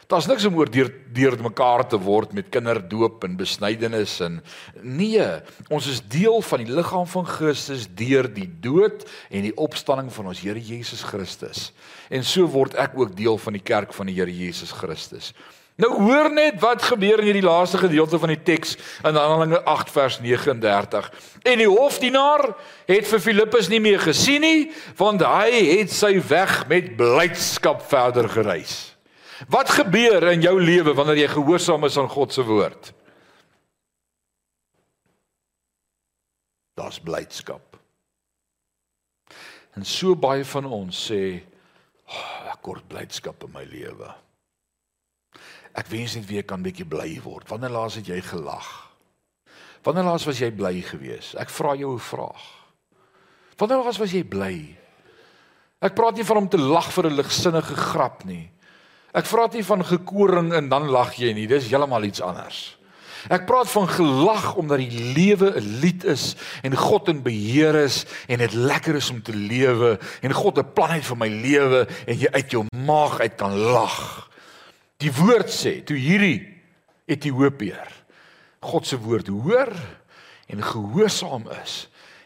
Daar's 0.06 0.28
niks 0.28 0.44
om 0.46 0.54
oor 0.60 0.68
deur 0.70 0.92
deur 1.16 1.34
mekaar 1.42 1.82
te 1.88 1.98
word 1.98 2.34
met 2.36 2.50
kinderdoop 2.52 3.24
en 3.24 3.36
besnydenis 3.38 4.18
en 4.24 4.40
nee, 4.82 5.26
ons 5.72 5.86
is 5.88 6.02
deel 6.12 6.42
van 6.44 6.60
die 6.60 6.74
liggaam 6.76 7.06
van 7.08 7.26
Christus 7.28 7.86
deur 7.96 8.28
die 8.28 8.48
dood 8.60 9.06
en 9.30 9.46
die 9.46 9.54
opstanding 9.56 10.10
van 10.12 10.28
ons 10.32 10.42
Here 10.44 10.60
Jesus 10.60 11.04
Christus. 11.08 11.70
En 12.12 12.26
so 12.26 12.46
word 12.52 12.76
ek 12.78 12.98
ook 13.00 13.16
deel 13.16 13.40
van 13.40 13.56
die 13.56 13.64
kerk 13.64 13.96
van 13.96 14.10
die 14.10 14.16
Here 14.18 14.32
Jesus 14.32 14.74
Christus. 14.76 15.32
Nou 15.74 15.90
hoor 16.06 16.30
net 16.30 16.60
wat 16.62 16.84
gebeur 16.86 17.18
in 17.18 17.32
hierdie 17.32 17.42
laaste 17.42 17.80
gedeelte 17.82 18.18
van 18.22 18.30
die 18.30 18.42
teks 18.46 18.76
in 19.02 19.16
Handelinge 19.18 19.58
8 19.66 19.90
vers 19.90 20.18
39. 20.22 21.08
En 21.42 21.58
die 21.58 21.70
hofdienaar 21.70 22.46
het 22.86 23.08
vir 23.10 23.22
Filippus 23.22 23.68
nie 23.72 23.80
meer 23.82 23.98
gesien 23.98 24.46
nie, 24.46 24.68
want 24.98 25.24
hy 25.26 25.50
het 25.80 25.90
sy 25.90 26.14
weg 26.28 26.60
met 26.70 26.94
blydskap 26.98 27.82
verder 27.90 28.30
gereis. 28.30 28.94
Wat 29.50 29.72
gebeur 29.74 30.30
in 30.30 30.46
jou 30.46 30.54
lewe 30.62 30.94
wanneer 30.94 31.24
jy 31.24 31.32
gehoorsaam 31.34 31.90
is 31.90 31.98
aan 31.98 32.12
God 32.12 32.32
se 32.32 32.46
woord? 32.46 32.92
Daar's 36.78 37.02
blydskap. 37.02 37.80
En 39.74 39.82
so 39.82 40.14
baie 40.14 40.46
van 40.46 40.70
ons 40.70 41.06
sê, 41.10 41.42
oh, 42.06 42.52
ek 42.54 42.62
kort 42.62 42.86
blydskap 42.86 43.42
in 43.42 43.58
my 43.58 43.66
lewe. 43.66 44.14
Ek 45.74 45.90
wens 45.90 46.14
net 46.14 46.26
weer 46.26 46.44
kan 46.46 46.62
bietjie 46.62 46.86
bly 46.86 47.20
word. 47.24 47.48
Wanneer 47.50 47.70
laas 47.74 47.98
het 47.98 48.06
jy 48.06 48.20
gelag? 48.22 48.68
Wanneer 49.84 50.06
laas 50.06 50.24
was 50.24 50.38
jy 50.40 50.50
bly 50.54 50.78
gewees? 50.86 51.34
Ek 51.36 51.50
vra 51.50 51.74
jou 51.74 51.94
'n 51.94 52.00
vraag. 52.00 52.44
Wanneer 53.58 53.84
laas 53.84 53.98
was 53.98 54.12
jy 54.12 54.24
bly? 54.24 54.76
Ek 55.82 55.94
praat 55.94 56.16
nie 56.16 56.24
van 56.24 56.36
om 56.36 56.48
te 56.48 56.58
lag 56.58 56.92
vir 56.92 57.06
'n 57.06 57.16
ligsinnige 57.16 57.74
grap 57.74 58.24
nie. 58.24 58.50
Ek 59.12 59.26
vra 59.26 59.48
nie 59.52 59.62
van 59.62 59.84
gekoring 59.84 60.52
en 60.52 60.68
dan 60.68 60.88
lag 60.88 61.14
jy 61.14 61.32
nie. 61.32 61.46
Dis 61.46 61.68
heeltemal 61.68 62.04
iets 62.04 62.20
anders. 62.20 62.76
Ek 63.32 63.46
praat 63.46 63.70
van 63.72 63.88
gelag 63.88 64.54
omdat 64.60 64.78
die 64.78 65.12
lewe 65.14 65.56
'n 65.56 65.80
lied 65.80 66.04
is 66.04 66.36
en 66.62 66.76
God 66.76 67.08
in 67.08 67.22
beheer 67.22 67.74
is 67.74 68.04
en 68.28 68.38
dit 68.38 68.52
lekker 68.52 68.94
is 68.94 69.10
om 69.10 69.22
te 69.22 69.32
lewe 69.32 69.98
en 70.20 70.32
God 70.32 70.58
'n 70.58 70.72
plan 70.72 70.90
het 70.90 71.04
vir 71.04 71.16
my 71.16 71.28
lewe 71.28 71.86
en 72.06 72.18
jy 72.18 72.28
uit 72.32 72.50
jou 72.50 72.64
maag 72.86 73.20
uit 73.20 73.36
kan 73.36 73.56
lag. 73.56 74.23
Die 75.02 75.12
woord 75.12 75.50
sê 75.50 75.80
toe 75.86 75.96
hierdie 75.98 76.40
Ethiopiër 77.10 77.90
God 78.64 78.86
se 78.88 78.96
woord 79.00 79.28
hoor 79.28 79.72
en 80.48 80.62
gehoorsaam 80.64 81.48
is, 81.62 81.84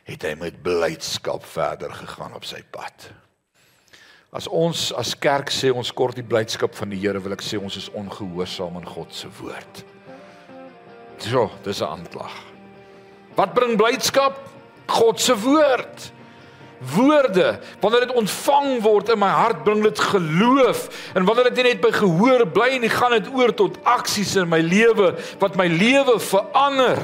het 0.08 0.24
hy 0.24 0.34
met 0.40 0.60
blydskap 0.62 1.44
verder 1.46 1.92
gegaan 1.94 2.36
op 2.38 2.46
sy 2.48 2.60
pad. 2.74 3.08
As 4.34 4.48
ons 4.52 4.88
as 4.98 5.14
kerk 5.18 5.50
sê 5.52 5.70
ons 5.72 5.92
kort 5.96 6.18
die 6.18 6.26
blydskap 6.26 6.74
van 6.76 6.92
die 6.92 7.00
Here, 7.00 7.20
wil 7.24 7.34
ek 7.36 7.44
sê 7.44 7.60
ons 7.60 7.78
is 7.80 7.88
ongehoorsaam 7.96 8.76
aan 8.78 8.88
God 8.88 9.14
se 9.16 9.30
woord. 9.40 9.82
So, 11.18 11.48
dis 11.64 11.80
'n 11.82 11.88
aanklag. 11.88 12.34
Wat 13.34 13.54
bring 13.54 13.76
blydskap? 13.76 14.38
God 14.86 15.20
se 15.20 15.34
woord 15.34 16.12
woorde 16.78 17.58
wanneer 17.80 18.06
dit 18.06 18.16
ontvang 18.16 18.80
word 18.82 19.08
in 19.08 19.18
my 19.18 19.30
hart 19.30 19.64
bring 19.64 19.82
dit 19.82 19.98
geloof. 19.98 21.10
En 21.14 21.24
wanneer 21.24 21.50
dit 21.54 21.64
net 21.64 21.80
by 21.82 21.90
gehoor 21.94 22.46
bly 22.46 22.78
en 22.78 22.90
gaan 22.90 23.16
dit 23.18 23.30
oor 23.34 23.54
tot 23.54 23.78
aksies 23.82 24.36
in 24.38 24.48
my 24.48 24.60
lewe 24.62 25.14
wat 25.38 25.58
my 25.58 25.66
lewe 25.66 26.18
verander. 26.22 27.02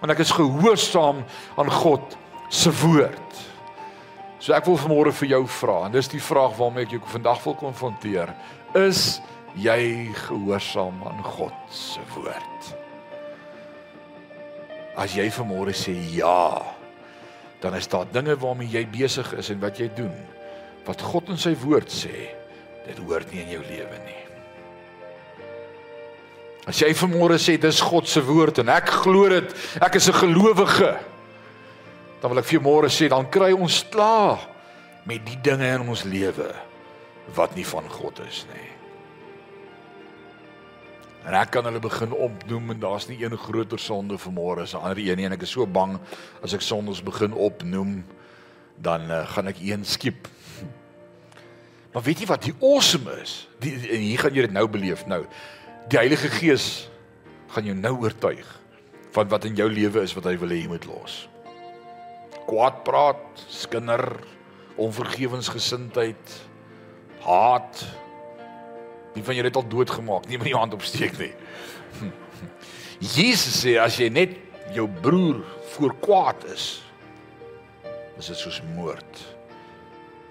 Want 0.00 0.14
ek 0.14 0.22
is 0.24 0.34
gehoorsaam 0.34 1.24
aan 1.58 1.72
God 1.80 2.16
se 2.48 2.72
woord. 2.82 3.44
So 4.38 4.54
ek 4.56 4.68
wil 4.70 4.78
vanmôre 4.80 5.12
vir 5.20 5.34
jou 5.34 5.42
vra 5.60 5.80
en 5.86 5.94
dis 5.96 6.12
die 6.12 6.22
vraag 6.22 6.54
waarmee 6.56 6.86
ek 6.86 6.96
jou 6.96 7.02
vandag 7.12 7.42
wil 7.44 7.58
konfronteer. 7.58 8.32
Is 8.78 9.18
jy 9.58 10.14
gehoorsaam 10.28 11.02
aan 11.08 11.24
God 11.36 11.56
se 11.74 12.00
woord? 12.14 12.74
As 14.98 15.14
jy 15.14 15.28
vanmôre 15.34 15.74
sê 15.76 15.94
ja 16.14 16.77
dan 17.60 17.74
is 17.74 17.88
daar 17.90 18.06
dinge 18.12 18.36
waarmee 18.38 18.70
jy 18.70 18.84
besig 18.86 19.32
is 19.38 19.50
en 19.50 19.60
wat 19.60 19.78
jy 19.80 19.90
doen 19.96 20.14
wat 20.88 21.02
God 21.04 21.28
in 21.34 21.40
sy 21.40 21.52
woord 21.60 21.90
sê 21.92 22.30
dit 22.86 22.98
hoort 23.04 23.28
nie 23.32 23.42
in 23.42 23.50
jou 23.52 23.60
lewe 23.60 23.98
nie. 24.06 24.22
As 26.68 26.80
jy 26.80 26.88
vanmôre 26.96 27.36
sê 27.40 27.58
dis 27.60 27.80
God 27.84 28.08
se 28.08 28.22
woord 28.24 28.62
en 28.62 28.72
ek 28.72 28.88
glo 29.04 29.28
dit 29.28 29.54
ek 29.80 30.00
is 30.00 30.08
'n 30.08 30.20
gelowige 30.22 30.96
dan 32.20 32.30
wil 32.30 32.38
ek 32.38 32.50
vir 32.50 32.60
môre 32.60 32.88
sê 32.90 33.08
dan 33.08 33.28
kry 33.30 33.52
ons 33.52 33.84
klaar 33.90 34.38
met 35.04 35.24
die 35.26 35.38
dinge 35.42 35.68
in 35.74 35.88
ons 35.88 36.04
lewe 36.04 36.50
wat 37.34 37.54
nie 37.56 37.64
van 37.64 37.88
God 37.88 38.20
is 38.26 38.46
nie 38.54 38.77
En 41.28 41.34
ek 41.36 41.50
kan 41.52 41.66
hulle 41.68 41.80
begin 41.84 42.14
opnoem 42.16 42.70
en 42.72 42.78
daar's 42.80 43.04
nie 43.10 43.18
een 43.20 43.36
groter 43.36 43.78
sonde 43.78 44.16
vir 44.16 44.32
môre 44.32 44.62
as 44.64 44.72
'n 44.72 44.80
ander 44.80 44.98
een 44.98 45.16
nie 45.16 45.26
en 45.26 45.32
ek 45.36 45.42
is 45.42 45.50
so 45.52 45.66
bang 45.66 45.98
as 46.42 46.54
ek 46.54 46.64
sondes 46.64 47.02
begin 47.04 47.32
opnoem 47.32 48.04
dan 48.80 49.10
uh, 49.10 49.26
gaan 49.28 49.46
ek 49.48 49.60
een 49.60 49.84
skiep. 49.84 50.28
Maar 51.92 52.02
weet 52.02 52.20
jy 52.20 52.26
wat 52.26 52.42
die 52.42 52.54
awesome 52.62 53.12
is? 53.20 53.48
Die 53.60 53.74
en 53.76 54.00
hier 54.00 54.18
gaan 54.18 54.34
jy 54.34 54.40
dit 54.40 54.56
nou 54.56 54.68
beleef 54.68 55.04
nou. 55.06 55.26
Die 55.88 55.98
Heilige 55.98 56.28
Gees 56.28 56.88
gaan 57.48 57.64
jou 57.64 57.76
nou 57.76 57.94
oortuig 58.00 58.48
van 59.12 59.28
wat 59.28 59.44
in 59.44 59.54
jou 59.54 59.68
lewe 59.68 60.00
is 60.00 60.14
wat 60.14 60.24
hy 60.24 60.36
wil 60.38 60.48
hê 60.48 60.62
jy 60.62 60.68
moet 60.68 60.88
los. 60.88 61.28
Kwaad 62.48 62.84
praat, 62.84 63.44
skinder, 63.48 64.24
onvergewensgesindheid, 64.76 66.40
haat, 67.20 67.84
Wie 69.18 69.24
van 69.26 69.34
julle 69.34 69.48
het 69.50 69.56
al 69.58 69.66
doodgemaak? 69.68 70.28
Nie 70.30 70.38
met 70.38 70.46
die 70.46 70.54
hand 70.54 70.74
opsteek 70.76 71.16
nie. 71.18 71.32
Jesus 73.16 73.56
sê 73.64 73.74
as 73.82 73.96
jy 73.98 74.06
net 74.14 74.36
jou 74.74 74.84
broer 75.02 75.40
voor 75.74 75.96
kwaad 75.98 76.46
is, 76.54 76.68
is 78.18 78.30
dit 78.30 78.38
soos 78.38 78.60
moord. 78.76 79.24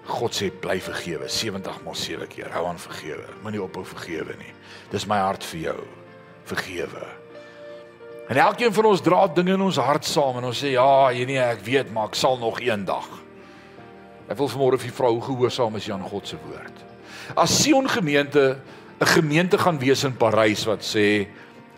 God 0.08 0.32
sê 0.32 0.48
bly 0.48 0.78
vergewe 0.80 1.28
70 1.28 1.82
maal 1.84 2.00
7 2.00 2.30
keer. 2.32 2.48
Hou 2.56 2.64
aan 2.70 2.80
vergewe. 2.80 3.28
Moenie 3.44 3.60
ophou 3.60 3.84
vergewe 3.84 4.38
nie. 4.40 4.54
Dis 4.88 5.04
my 5.08 5.20
hart 5.20 5.44
vir 5.50 5.66
jou. 5.66 5.78
Vergewe. 6.48 7.04
En 8.32 8.40
elkeen 8.40 8.72
van 8.72 8.88
ons 8.88 9.04
dra 9.04 9.26
dinge 9.36 9.52
in 9.56 9.68
ons 9.68 9.84
hart 9.84 10.08
saam 10.08 10.40
en 10.40 10.48
ons 10.48 10.64
sê 10.64 10.72
ja, 10.78 10.88
jy 11.12 11.28
nee, 11.28 11.44
ek 11.44 11.60
weet, 11.64 11.92
maar 11.92 12.08
ek 12.08 12.16
sal 12.16 12.40
nog 12.40 12.64
eendag. 12.64 13.08
Ek 14.32 14.36
wil 14.40 14.48
vanmôre 14.48 14.80
vir 14.80 14.96
vrou 14.96 15.18
gehoorsaam 15.28 15.76
is 15.76 15.92
aan 15.92 16.08
God 16.08 16.28
se 16.28 16.40
woord 16.48 16.88
as 17.36 17.62
Sion 17.62 17.88
gemeente 17.88 18.58
'n 18.98 19.06
gemeente 19.06 19.58
gaan 19.58 19.78
wees 19.78 20.04
in 20.04 20.16
Parys 20.16 20.64
wat 20.64 20.82
sê 20.82 21.26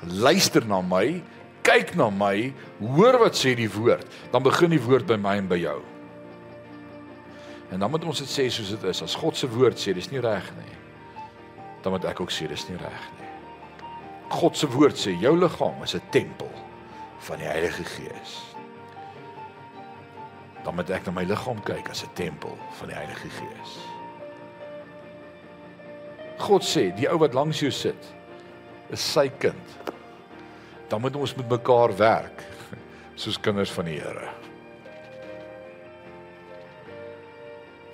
luister 0.06 0.66
na 0.66 0.80
my, 0.80 1.22
kyk 1.62 1.94
na 1.94 2.10
my, 2.10 2.52
hoor 2.78 3.18
wat 3.18 3.36
sê 3.36 3.54
die 3.54 3.70
woord, 3.70 4.06
dan 4.32 4.42
begin 4.42 4.70
die 4.70 4.80
woord 4.80 5.06
by 5.06 5.16
my 5.16 5.36
en 5.36 5.48
by 5.48 5.58
jou. 5.60 5.80
En 7.70 7.78
dan 7.78 7.90
moet 7.90 8.04
ons 8.04 8.18
dit 8.18 8.28
sê 8.28 8.48
soos 8.50 8.72
dit 8.72 8.82
is. 8.90 9.02
As 9.02 9.14
God 9.14 9.36
se 9.36 9.48
woord 9.48 9.78
sê 9.78 9.94
dis 9.94 10.10
nie 10.10 10.20
reg 10.20 10.48
nie, 10.56 10.76
dan 11.82 11.92
moet 11.92 12.04
ek 12.04 12.20
ook 12.20 12.32
sê 12.32 12.48
dis 12.48 12.66
nie 12.68 12.78
reg 12.80 13.04
nie. 13.18 13.28
God 14.30 14.56
se 14.56 14.66
woord 14.70 14.98
sê 14.98 15.14
jou 15.20 15.36
liggaam 15.36 15.82
is 15.82 15.94
'n 15.94 16.02
tempel 16.10 16.50
van 17.18 17.38
die 17.38 17.46
Heilige 17.46 17.84
Gees. 17.84 18.32
Dan 20.64 20.74
moet 20.74 20.90
ek 20.90 21.06
na 21.06 21.12
my 21.12 21.24
liggaam 21.24 21.62
kyk 21.62 21.90
as 21.90 22.02
'n 22.02 22.14
tempel 22.14 22.58
van 22.78 22.88
die 22.88 22.96
Heilige 22.96 23.28
Gees. 23.28 23.89
God 26.40 26.64
sê, 26.66 26.90
die 26.96 27.08
ou 27.10 27.18
wat 27.22 27.36
langs 27.36 27.60
jou 27.62 27.70
sit, 27.74 28.08
is 28.90 29.02
sy 29.02 29.28
kind. 29.40 29.74
Dan 30.90 31.02
moet 31.04 31.16
ons 31.18 31.34
met 31.38 31.50
mekaar 31.50 31.94
werk 31.98 32.44
soos 33.20 33.38
kinders 33.40 33.72
van 33.74 33.86
die 33.86 33.98
Here. 34.00 34.30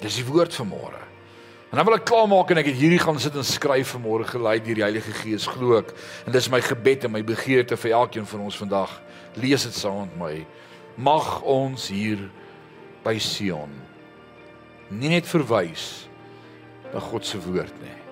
Dis 0.00 0.20
die 0.20 0.26
woord 0.28 0.54
van 0.54 0.70
môre. 0.70 1.02
En 1.72 1.80
dan 1.80 1.88
wil 1.88 1.96
ek 1.96 2.06
klaarmaak 2.08 2.52
en 2.52 2.60
ek 2.60 2.70
het 2.70 2.78
hierdie 2.78 3.00
gaan 3.02 3.18
sit 3.20 3.34
en 3.36 3.44
skryf 3.44 3.96
vir 3.96 4.02
môre 4.04 4.28
gelei 4.28 4.54
deur 4.62 4.78
die 4.78 4.86
Heilige 4.86 5.12
Gees 5.18 5.48
glo 5.50 5.80
ek. 5.80 5.90
En 6.24 6.36
dis 6.36 6.48
my 6.52 6.62
gebed 6.64 7.08
en 7.08 7.12
my 7.16 7.24
begeerte 7.26 7.76
vir 7.80 7.96
elkeen 7.98 8.28
van 8.28 8.46
ons 8.46 8.60
vandag. 8.60 8.94
Lees 9.40 9.66
dit 9.66 9.76
saam 9.76 10.06
met 10.06 10.16
my. 10.20 10.32
Mag 10.96 11.42
ons 11.42 11.90
hier 11.92 12.22
by 13.04 13.18
Sion 13.20 13.74
nie 14.90 15.10
net 15.10 15.26
verwys 15.26 16.06
na 16.92 17.02
God 17.02 17.26
se 17.26 17.40
woord 17.42 17.74
nie 17.82 18.05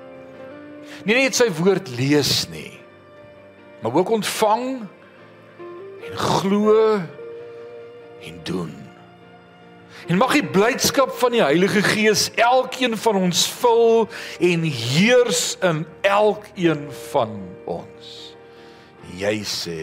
nie 1.05 1.19
net 1.19 1.37
sy 1.37 1.51
woord 1.59 1.91
lees 1.99 2.45
nie, 2.53 2.73
maar 3.83 3.99
ook 3.99 4.15
ontvang 4.21 4.67
en 6.05 6.17
glo 6.17 6.79
en 8.25 8.41
doen. 8.47 8.73
En 10.09 10.21
mag 10.21 10.35
die 10.37 10.45
blydskap 10.45 11.15
van 11.17 11.33
die 11.33 11.43
Heilige 11.43 11.81
Gees 11.83 12.29
elkeen 12.37 12.97
van 13.01 13.17
ons 13.17 13.47
vul 13.61 14.05
en 14.41 14.67
heers 14.69 15.55
in 15.65 15.85
elkeen 16.05 16.87
van 17.09 17.39
ons. 17.65 18.11
Jy 19.17 19.39
sê 19.49 19.81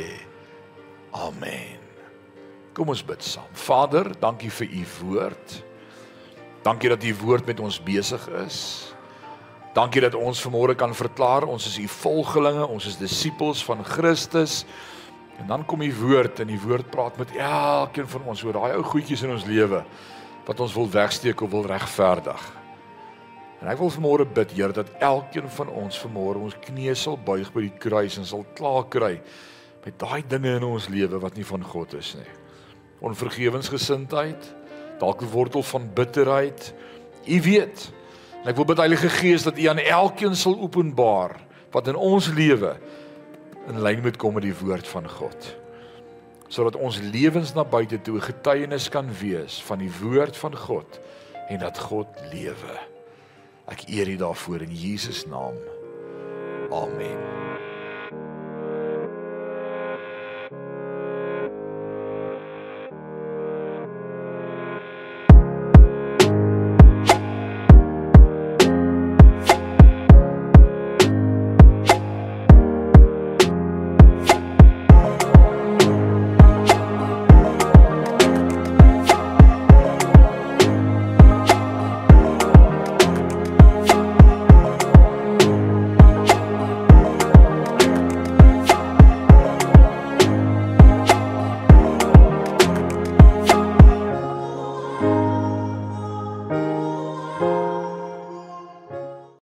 amen. 1.17 1.79
Kom 2.77 2.93
ons 2.93 3.01
bid 3.03 3.23
saam. 3.25 3.49
Vader, 3.57 4.11
dankie 4.21 4.51
vir 4.53 4.69
u 4.69 4.85
woord. 5.01 5.57
Dankie 6.61 6.93
dat 6.93 7.03
u 7.03 7.15
woord 7.23 7.49
met 7.49 7.59
ons 7.59 7.81
besig 7.83 8.27
is. 8.45 8.90
Dankie 9.71 10.01
dat 10.03 10.17
ons 10.19 10.41
vanmôre 10.43 10.75
kan 10.75 10.91
verklaar 10.91 11.45
ons 11.47 11.65
is 11.69 11.77
u 11.79 11.87
volgelinge, 11.87 12.65
ons 12.67 12.85
is 12.89 12.97
disippels 12.99 13.61
van 13.63 13.83
Christus. 13.87 14.65
En 15.39 15.47
dan 15.47 15.63
kom 15.65 15.79
die 15.79 15.93
woord 15.95 16.41
en 16.43 16.49
die 16.51 16.59
woord 16.59 16.89
praat 16.91 17.15
met 17.17 17.31
elkeen 17.39 18.09
van 18.11 18.25
ons 18.33 18.43
oor 18.43 18.57
daai 18.59 18.73
ou 18.75 18.83
goedjies 18.83 19.23
in 19.23 19.31
ons 19.31 19.47
lewe 19.47 19.79
wat 20.43 20.59
ons 20.59 20.75
wil 20.75 20.89
wegsteek 20.91 21.39
of 21.41 21.53
wil 21.53 21.63
regverdig. 21.71 22.43
En 23.61 23.69
ek 23.71 23.79
wil 23.79 23.93
vanmôre 23.93 24.25
bid, 24.25 24.51
Here, 24.57 24.73
dat 24.75 24.91
elkeen 24.99 25.47
van 25.55 25.69
ons 25.69 26.01
vanmôre 26.03 26.41
ons 26.49 26.59
knieë 26.65 26.97
sal 26.97 27.15
buig 27.15 27.47
by 27.53 27.63
die 27.69 27.79
kruis 27.79 28.17
en 28.19 28.27
sal 28.27 28.43
klaar 28.57 28.89
kry 28.91 29.13
met 29.85 29.97
daai 30.01 30.21
dinge 30.27 30.57
in 30.57 30.67
ons 30.67 30.89
lewe 30.91 31.21
wat 31.21 31.37
nie 31.39 31.47
van 31.47 31.63
God 31.63 31.95
is 31.97 32.11
nie. 32.19 32.27
Onvergewensgesindheid, 33.07 34.51
dalk 34.99 35.21
'n 35.21 35.31
wortel 35.31 35.63
van 35.63 35.87
bitterheid. 35.93 36.73
U 37.25 37.41
weet. 37.41 38.00
En 38.41 38.49
ek 38.49 38.57
wil 38.57 38.65
bid 38.71 38.81
Heilige 38.81 39.09
Gees 39.13 39.45
dat 39.45 39.57
U 39.57 39.65
aan 39.69 39.81
elkeen 39.81 40.35
sal 40.35 40.57
openbaar 40.57 41.37
wat 41.71 41.87
in 41.87 41.95
ons 41.95 42.27
lewe 42.33 42.73
in 43.69 43.81
lyn 43.85 44.01
moet 44.01 44.17
kom 44.17 44.33
met 44.33 44.47
die 44.47 44.55
woord 44.57 44.87
van 44.89 45.05
God. 45.09 45.49
Sodat 46.51 46.75
ons 46.75 46.97
lewens 47.13 47.53
na 47.53 47.63
buite 47.63 48.01
toe 48.01 48.17
getuienis 48.19 48.89
kan 48.89 49.11
wees 49.21 49.61
van 49.69 49.79
die 49.83 49.91
woord 50.01 50.37
van 50.41 50.57
God 50.57 50.99
en 51.47 51.61
dat 51.61 51.77
God 51.79 52.09
lewe. 52.33 52.79
Ek 53.69 53.85
eer 53.93 54.09
U 54.09 54.17
daarvoor 54.25 54.65
in 54.65 54.73
Jesus 54.73 55.23
naam. 55.29 55.55
Amen. 56.73 57.50